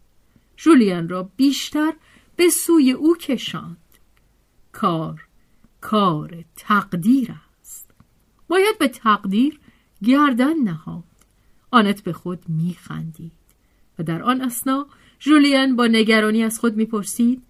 جولیان 0.57 1.09
را 1.09 1.29
بیشتر 1.35 1.93
به 2.35 2.49
سوی 2.49 2.91
او 2.91 3.17
کشاند. 3.17 3.77
کار 4.71 5.27
کار 5.81 6.43
تقدیر 6.55 7.35
است. 7.59 7.91
باید 8.47 8.77
به 8.79 8.87
تقدیر 8.87 9.59
گردن 10.03 10.53
نهاد. 10.53 11.03
آنت 11.71 12.03
به 12.03 12.13
خود 12.13 12.49
میخندید 12.49 13.31
و 13.99 14.03
در 14.03 14.23
آن 14.23 14.41
اسنا 14.41 14.87
جولیان 15.19 15.75
با 15.75 15.87
نگرانی 15.87 16.43
از 16.43 16.59
خود 16.59 16.75
می‌پرسید 16.75 17.43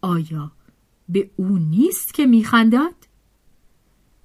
آیا 0.00 0.52
به 1.08 1.30
او 1.36 1.58
نیست 1.58 2.14
که 2.14 2.26
میخندد؟ 2.26 2.94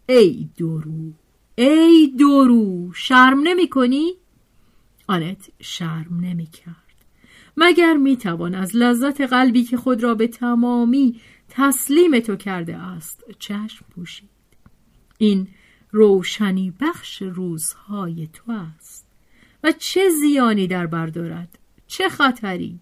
ای 0.10 0.50
دورو 0.58 1.14
ای 1.56 2.14
دورو 2.20 2.94
شرم 2.94 3.40
نمی 3.40 3.70
کنی؟ 3.70 4.14
آنت 5.08 5.52
شرم 5.60 6.20
نمی 6.20 6.46
کرد 6.46 6.76
مگر 7.58 7.94
می 7.94 8.18
توان 8.18 8.56
از 8.56 8.76
لذت 8.76 9.22
قلبی 9.22 9.64
که 9.64 9.78
خود 9.78 10.04
را 10.04 10.16
به 10.16 10.28
تمامی 10.28 11.22
تسلیم 11.50 12.20
تو 12.20 12.36
کرده 12.36 12.76
است 12.78 13.24
چشم 13.40 13.86
پوشید؟ 13.96 14.30
این 15.18 15.48
روشنی 15.92 16.74
بخش 16.80 17.22
روزهای 17.22 18.28
تو 18.34 18.52
است. 18.52 19.08
و 19.64 19.72
چه 19.72 20.10
زیانی 20.10 20.68
در 20.68 20.88
بردارد 20.88 21.60
چه 21.88 22.10
خطری؟ 22.10 22.80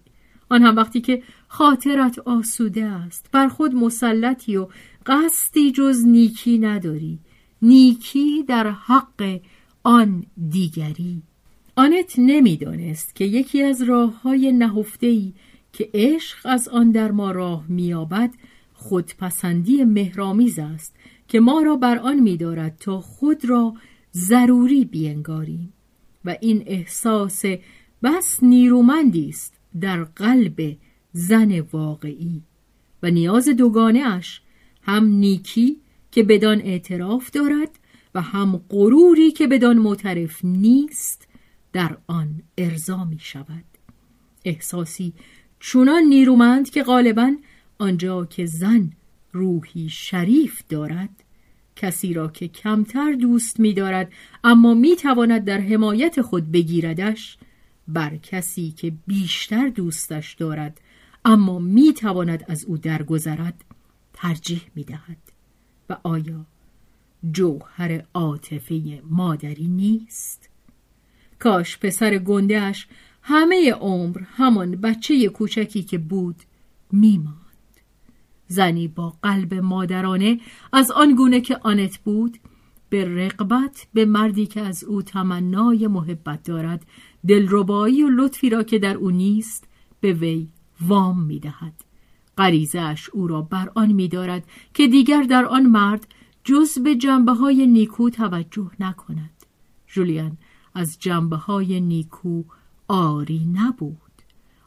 آن 0.50 0.62
هم 0.62 0.76
وقتی 0.76 1.00
که 1.00 1.22
خاطرت 1.48 2.18
آسوده 2.18 2.84
است 2.84 3.28
بر 3.32 3.48
خود 3.48 3.74
مسلطی 3.74 4.56
و 4.56 4.68
قصدی 5.06 5.72
جز 5.72 6.06
نیکی 6.06 6.58
نداری. 6.58 7.18
نیکی 7.62 8.42
در 8.42 8.70
حق 8.70 9.40
آن 9.82 10.26
دیگری. 10.50 11.22
آنت 11.76 12.14
نمی‌دانست 12.18 13.14
که 13.14 13.24
یکی 13.24 13.62
از 13.62 13.82
راه 13.82 14.22
های 14.22 14.52
نهفتهی 14.52 15.34
که 15.72 15.90
عشق 15.94 16.38
از 16.44 16.68
آن 16.68 16.90
در 16.90 17.10
ما 17.10 17.30
راه 17.30 17.64
میابد 17.68 18.30
خودپسندی 18.74 19.84
مهرامیز 19.84 20.58
است 20.58 20.96
که 21.28 21.40
ما 21.40 21.62
را 21.62 21.76
بر 21.76 21.98
آن 21.98 22.18
میدارد 22.18 22.76
تا 22.80 23.00
خود 23.00 23.44
را 23.44 23.74
ضروری 24.14 24.84
بینگاریم 24.84 25.72
و 26.24 26.36
این 26.40 26.62
احساس 26.66 27.42
بس 28.02 28.42
نیرومندی 28.42 29.28
است 29.28 29.59
در 29.80 30.04
قلب 30.04 30.76
زن 31.12 31.60
واقعی 31.60 32.42
و 33.02 33.10
نیاز 33.10 33.48
دوگانه 33.48 34.00
اش 34.06 34.40
هم 34.82 35.04
نیکی 35.04 35.76
که 36.10 36.22
بدان 36.22 36.60
اعتراف 36.60 37.30
دارد 37.30 37.70
و 38.14 38.20
هم 38.20 38.64
غروری 38.68 39.30
که 39.30 39.46
بدان 39.46 39.78
معترف 39.78 40.44
نیست 40.44 41.28
در 41.72 41.96
آن 42.06 42.42
ارضا 42.58 43.04
می 43.04 43.18
شود 43.18 43.64
احساسی 44.44 45.12
چونان 45.60 46.02
نیرومند 46.02 46.70
که 46.70 46.82
غالبا 46.82 47.36
آنجا 47.78 48.24
که 48.24 48.46
زن 48.46 48.92
روحی 49.32 49.88
شریف 49.88 50.62
دارد 50.68 51.24
کسی 51.76 52.14
را 52.14 52.28
که 52.28 52.48
کمتر 52.48 53.12
دوست 53.12 53.60
می 53.60 53.74
دارد 53.74 54.12
اما 54.44 54.74
می 54.74 54.96
تواند 54.96 55.44
در 55.44 55.60
حمایت 55.60 56.22
خود 56.22 56.52
بگیردش 56.52 57.38
بر 57.92 58.16
کسی 58.16 58.70
که 58.70 58.92
بیشتر 59.06 59.68
دوستش 59.68 60.34
دارد 60.34 60.80
اما 61.24 61.58
می 61.58 61.92
تواند 61.92 62.44
از 62.48 62.64
او 62.64 62.78
درگذرد 62.78 63.64
ترجیح 64.12 64.62
می 64.74 64.84
دهد 64.84 65.18
و 65.90 65.96
آیا 66.02 66.46
جوهر 67.32 68.02
عاطفه 68.14 69.02
مادری 69.10 69.68
نیست؟ 69.68 70.48
کاش 71.38 71.78
پسر 71.78 72.18
گندهش 72.18 72.88
همه 73.22 73.72
عمر 73.72 74.20
همان 74.20 74.70
بچه 74.76 75.28
کوچکی 75.28 75.82
که 75.82 75.98
بود 75.98 76.36
میماند. 76.92 77.36
زنی 78.46 78.88
با 78.88 79.14
قلب 79.22 79.54
مادرانه 79.54 80.40
از 80.72 80.90
آن 80.90 81.14
گونه 81.14 81.40
که 81.40 81.56
آنت 81.62 81.98
بود 81.98 82.38
به 82.90 83.04
رقبت 83.04 83.86
به 83.94 84.04
مردی 84.04 84.46
که 84.46 84.60
از 84.60 84.84
او 84.84 85.02
تمنای 85.02 85.86
محبت 85.86 86.42
دارد 86.42 86.86
دلربایی 87.28 88.02
و 88.02 88.08
لطفی 88.08 88.50
را 88.50 88.62
که 88.62 88.78
در 88.78 88.96
او 88.96 89.10
نیست 89.10 89.68
به 90.00 90.12
وی 90.12 90.48
وام 90.80 91.22
می 91.22 91.38
دهد. 91.38 91.84
غریزش 92.38 93.10
او 93.12 93.26
را 93.26 93.42
بر 93.42 93.70
آن 93.74 93.92
می 93.92 94.08
دارد 94.08 94.44
که 94.74 94.88
دیگر 94.88 95.22
در 95.22 95.44
آن 95.44 95.66
مرد 95.66 96.06
جز 96.44 96.78
به 96.78 96.94
جنبه 96.94 97.32
های 97.32 97.66
نیکو 97.66 98.10
توجه 98.10 98.70
نکند. 98.80 99.30
جولیان 99.86 100.38
از 100.74 100.98
جنبه 101.00 101.36
های 101.36 101.80
نیکو 101.80 102.42
آری 102.88 103.44
نبود. 103.52 103.96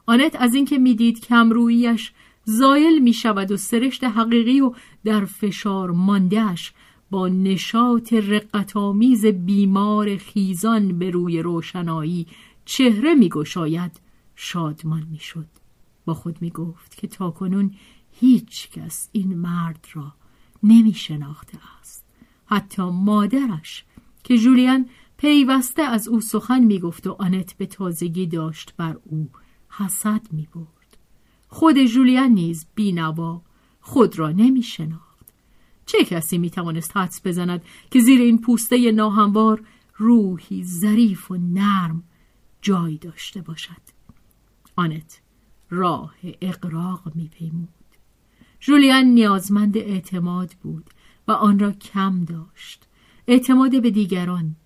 آنت 0.06 0.36
از 0.36 0.54
اینکه 0.54 0.78
می‌دید 0.78 1.20
کمرویش 1.20 2.12
زایل 2.44 3.02
می 3.02 3.12
شود 3.12 3.50
و 3.50 3.56
سرشت 3.56 4.04
حقیقی 4.04 4.60
و 4.60 4.72
در 5.04 5.24
فشار 5.24 5.90
ماندهش 5.90 6.72
با 7.10 7.28
نشاط 7.28 8.12
رقتآمیز 8.12 9.26
بیمار 9.26 10.16
خیزان 10.16 10.98
به 10.98 11.10
روی 11.10 11.42
روشنایی 11.42 12.26
چهره 12.64 13.14
می 13.14 13.28
گشاید 13.28 14.00
شادمان 14.34 15.06
می 15.10 15.18
شد. 15.18 15.46
با 16.04 16.14
خود 16.14 16.42
می 16.42 16.50
گفت 16.50 16.96
که 16.96 17.06
تاکنون 17.06 17.74
هیچ 18.20 18.70
کس 18.70 19.08
این 19.12 19.34
مرد 19.38 19.86
را 19.92 20.12
نمی 20.62 20.94
شناخته 20.94 21.58
است 21.80 22.04
حتی 22.46 22.82
مادرش 22.82 23.84
که 24.24 24.38
جولیان 24.38 24.88
پیوسته 25.16 25.82
از 25.82 26.08
او 26.08 26.20
سخن 26.20 26.64
می 26.64 26.78
گفت 26.78 27.06
و 27.06 27.16
آنت 27.18 27.56
به 27.56 27.66
تازگی 27.66 28.26
داشت 28.26 28.74
بر 28.76 28.96
او 29.04 29.30
حسد 29.68 30.22
می 30.32 30.48
برد. 30.54 30.96
خود 31.48 31.78
جولیان 31.78 32.30
نیز 32.30 32.66
بینوا 32.74 33.42
خود 33.80 34.18
را 34.18 34.30
نمی 34.30 34.62
شناخت. 34.62 35.03
چه 35.86 36.04
کسی 36.04 36.38
می 36.38 36.50
توانست 36.50 36.96
حدس 36.96 37.20
بزند 37.24 37.62
که 37.90 38.00
زیر 38.00 38.20
این 38.20 38.40
پوسته 38.40 38.92
ناهموار 38.92 39.62
روحی 39.96 40.64
ظریف 40.64 41.30
و 41.30 41.36
نرم 41.36 42.02
جای 42.62 42.96
داشته 42.96 43.40
باشد؟ 43.40 43.82
آنت 44.76 45.20
راه 45.70 46.14
اقراق 46.40 47.12
می 47.14 47.28
پیمود 47.28 47.68
جولیان 48.60 49.04
نیازمند 49.04 49.76
اعتماد 49.76 50.52
بود 50.62 50.84
و 51.28 51.32
آن 51.32 51.58
را 51.58 51.72
کم 51.72 52.24
داشت. 52.24 52.84
اعتماد 53.28 53.82
به 53.82 53.90
دیگران 53.90 54.56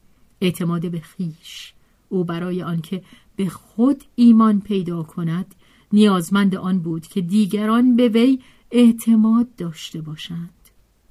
اعتماد 0.41 0.91
به 0.91 1.01
خیش. 1.01 1.73
او 2.09 2.25
برای 2.25 2.63
آنکه 2.63 3.03
به 3.37 3.49
خود 3.49 4.05
ایمان 4.15 4.61
پیدا 4.61 5.03
کند 5.03 5.55
نیازمند 5.93 6.55
آن 6.55 6.79
بود 6.79 7.07
که 7.07 7.21
دیگران 7.21 7.97
به 7.97 8.09
وی 8.09 8.39
اعتماد 8.71 9.55
داشته 9.55 10.01
باشند. 10.01 10.58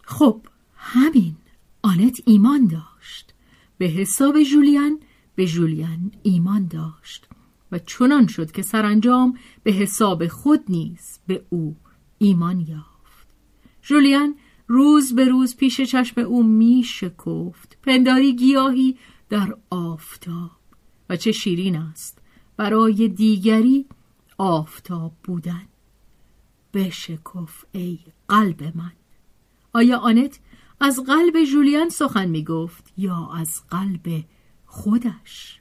خب 0.10 0.42
همین. 0.76 1.36
آنت 1.82 2.22
ایمان 2.26 2.68
داشت. 2.68 3.34
به 3.78 3.86
حساب 3.86 4.44
جولیان 4.44 5.00
به 5.36 5.46
جولیان 5.46 6.12
ایمان 6.24 6.68
داشت. 6.68 7.28
و 7.72 7.80
چنان 7.80 8.28
شد 8.28 8.52
که 8.52 8.62
سرانجام 8.62 9.38
به 9.64 9.72
حساب 9.72 10.28
خود 10.28 10.64
نیز 10.70 11.20
به 11.28 11.46
او 11.50 11.76
ایمان 12.18 12.60
یافت. 12.60 13.28
جولیان 13.82 14.36
روز 14.68 15.16
به 15.16 15.26
روز 15.26 15.56
پیش 15.56 15.82
چشم 15.82 16.22
او 16.22 16.44
می 16.44 16.84
شکفت. 16.84 17.78
پنداری 17.84 18.36
گیاهی 18.36 18.98
در 19.30 19.58
آفتاب. 19.70 20.52
و 21.10 21.16
چه 21.16 21.32
شیرین 21.32 21.76
است. 21.76 22.22
برای 22.58 23.08
دیگری 23.08 23.86
آفتاب 24.38 25.14
بودن. 25.24 25.68
بشکف 26.74 27.66
ای 27.72 28.00
قلب 28.28 28.78
من. 28.78 28.92
آیا 29.78 29.98
آنت 29.98 30.40
از 30.80 31.00
قلب 31.08 31.44
جولیان 31.44 31.90
سخن 31.90 32.26
می 32.26 32.44
گفت 32.44 32.94
یا 32.98 33.30
از 33.36 33.62
قلب 33.70 34.24
خودش؟ 34.66 35.60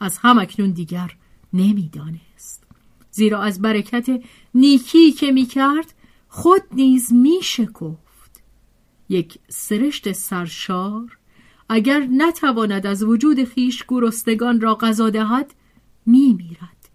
از 0.00 0.18
همکنون 0.18 0.70
دیگر 0.70 1.16
نمی‌دانست. 1.52 2.66
زیرا 3.10 3.42
از 3.42 3.62
برکت 3.62 4.22
نیکی 4.54 5.12
که 5.12 5.32
می 5.32 5.46
کرد 5.46 5.94
خود 6.28 6.62
نیز 6.72 7.12
می 7.12 7.38
شکفت 7.42 8.42
یک 9.08 9.38
سرشت 9.48 10.12
سرشار 10.12 11.18
اگر 11.68 12.08
نتواند 12.10 12.86
از 12.86 13.02
وجود 13.02 13.44
خیش 13.44 13.84
گرستگان 13.88 14.60
را 14.60 14.74
غذا 14.74 15.10
دهد 15.10 15.54
می 16.06 16.32
میرد 16.32 16.88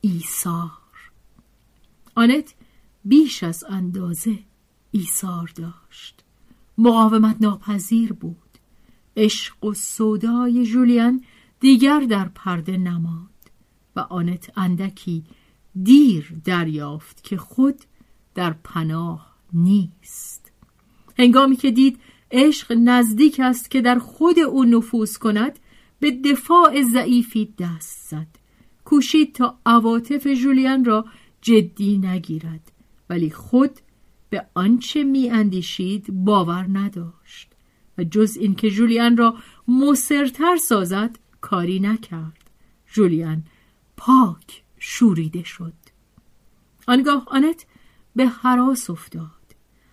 ایثار. 0.00 0.70
آنت 2.14 2.54
بیش 3.04 3.42
از 3.42 3.64
اندازه 3.68 4.47
ایثار 4.90 5.52
داشت. 5.56 6.24
مقاومت 6.78 7.36
ناپذیر 7.40 8.12
بود. 8.12 8.36
عشق 9.16 9.64
و 9.64 9.74
سودای 9.74 10.66
جولیان 10.66 11.24
دیگر 11.60 12.00
در 12.00 12.28
پرده 12.28 12.76
نماد 12.76 13.28
و 13.96 14.00
آنت 14.00 14.58
اندکی 14.58 15.24
دیر 15.82 16.34
دریافت 16.44 17.24
که 17.24 17.36
خود 17.36 17.76
در 18.34 18.54
پناه 18.64 19.34
نیست. 19.52 20.52
هنگامی 21.18 21.56
که 21.56 21.70
دید 21.70 21.98
عشق 22.30 22.72
نزدیک 22.72 23.40
است 23.40 23.70
که 23.70 23.80
در 23.80 23.98
خود 23.98 24.38
او 24.38 24.64
نفوذ 24.64 25.16
کند 25.16 25.58
به 26.00 26.10
دفاع 26.10 26.82
ضعیفی 26.82 27.54
دست 27.58 28.08
زد. 28.10 28.26
کوشید 28.84 29.34
تا 29.34 29.58
عواطف 29.66 30.26
جولیان 30.26 30.84
را 30.84 31.04
جدی 31.42 31.98
نگیرد 31.98 32.72
ولی 33.10 33.30
خود 33.30 33.70
به 34.30 34.46
آنچه 34.54 35.04
می 35.04 35.30
اندیشید 35.30 36.24
باور 36.24 36.66
نداشت 36.72 37.52
و 37.98 38.04
جز 38.04 38.36
اینکه 38.36 38.70
جولیان 38.70 39.16
را 39.16 39.36
مصرتر 39.68 40.56
سازد 40.56 41.18
کاری 41.40 41.80
نکرد. 41.80 42.50
جولیان 42.92 43.44
پاک 43.96 44.62
شوریده 44.78 45.44
شد. 45.44 45.72
آنگاه 46.86 47.24
آنت 47.26 47.66
به 48.16 48.26
حراس 48.26 48.90
افتاد. 48.90 49.30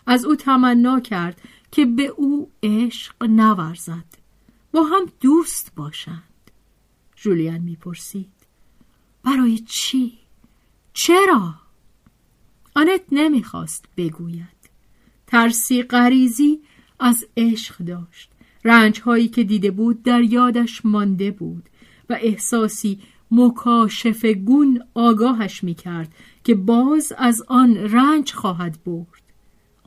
از 0.07 0.25
او 0.25 0.35
تمنا 0.35 0.99
کرد 0.99 1.41
که 1.71 1.85
به 1.85 2.03
او 2.03 2.51
عشق 2.63 3.23
نورزد. 3.23 4.05
با 4.71 4.83
هم 4.83 5.05
دوست 5.21 5.75
باشند. 5.75 6.23
جولیان 7.15 7.61
می‌پرسید 7.61 8.31
برای 9.23 9.59
چی؟ 9.59 10.17
چرا؟ 10.93 11.64
آنت 12.75 13.01
نمی‌خواست 13.11 13.85
بگوید. 13.97 14.55
ترسی 15.27 15.83
غریزی 15.83 16.59
از 16.99 17.25
عشق 17.38 17.77
داشت. 17.77 18.31
رنج 18.65 19.01
هایی 19.01 19.27
که 19.27 19.43
دیده 19.43 19.71
بود 19.71 20.03
در 20.03 20.21
یادش 20.21 20.85
مانده 20.85 21.31
بود 21.31 21.69
و 22.09 22.17
احساسی 22.21 22.99
مکاشف 23.31 24.25
گون 24.25 24.83
آگاهش 24.93 25.63
می 25.63 25.73
کرد 25.73 26.13
که 26.43 26.55
باز 26.55 27.13
از 27.17 27.43
آن 27.47 27.77
رنج 27.77 28.33
خواهد 28.33 28.83
برد. 28.85 29.23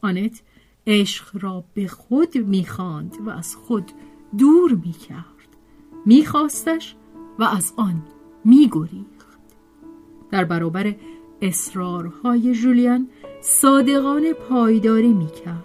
آنت 0.03 0.43
عشق 0.87 1.43
را 1.43 1.65
به 1.75 1.89
خود 1.89 2.39
می‌خواند 2.39 3.17
و 3.27 3.31
از 3.31 3.57
خود 3.57 3.93
دور 4.39 4.73
می‌کرد. 4.75 5.25
میخواستش 6.07 6.95
و 7.39 7.45
از 7.45 7.73
آن 7.77 8.03
میگریخت. 8.45 9.39
در 10.31 10.45
برابر 10.45 10.95
اصرارهای 11.43 12.55
جولیان 12.55 13.09
صادقان 13.41 14.33
پایداری 14.33 15.13
می‌کرد 15.13 15.65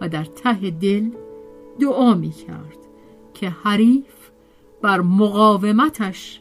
و 0.00 0.08
در 0.08 0.24
ته 0.24 0.70
دل 0.70 1.10
دعا 1.80 2.14
می‌کرد 2.14 2.78
که 3.34 3.50
حریف 3.50 4.30
بر 4.82 5.00
مقاومتش 5.00 6.40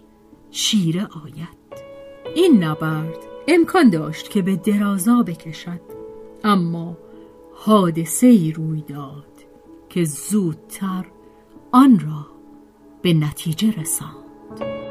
چیره 0.52 1.08
آید. 1.24 1.64
این 2.36 2.64
نبرد 2.64 3.18
امکان 3.48 3.90
داشت 3.90 4.30
که 4.30 4.42
به 4.42 4.56
درازا 4.56 5.24
بکشد 5.24 5.82
اما 6.44 6.98
حادثه 7.54 8.28
ای 8.28 8.52
روی 8.52 8.82
داد 8.82 9.34
که 9.90 10.04
زودتر 10.06 11.06
آن 11.72 12.00
را 12.00 12.26
به 13.02 13.14
نتیجه 13.14 13.82
رساند. 13.82 14.83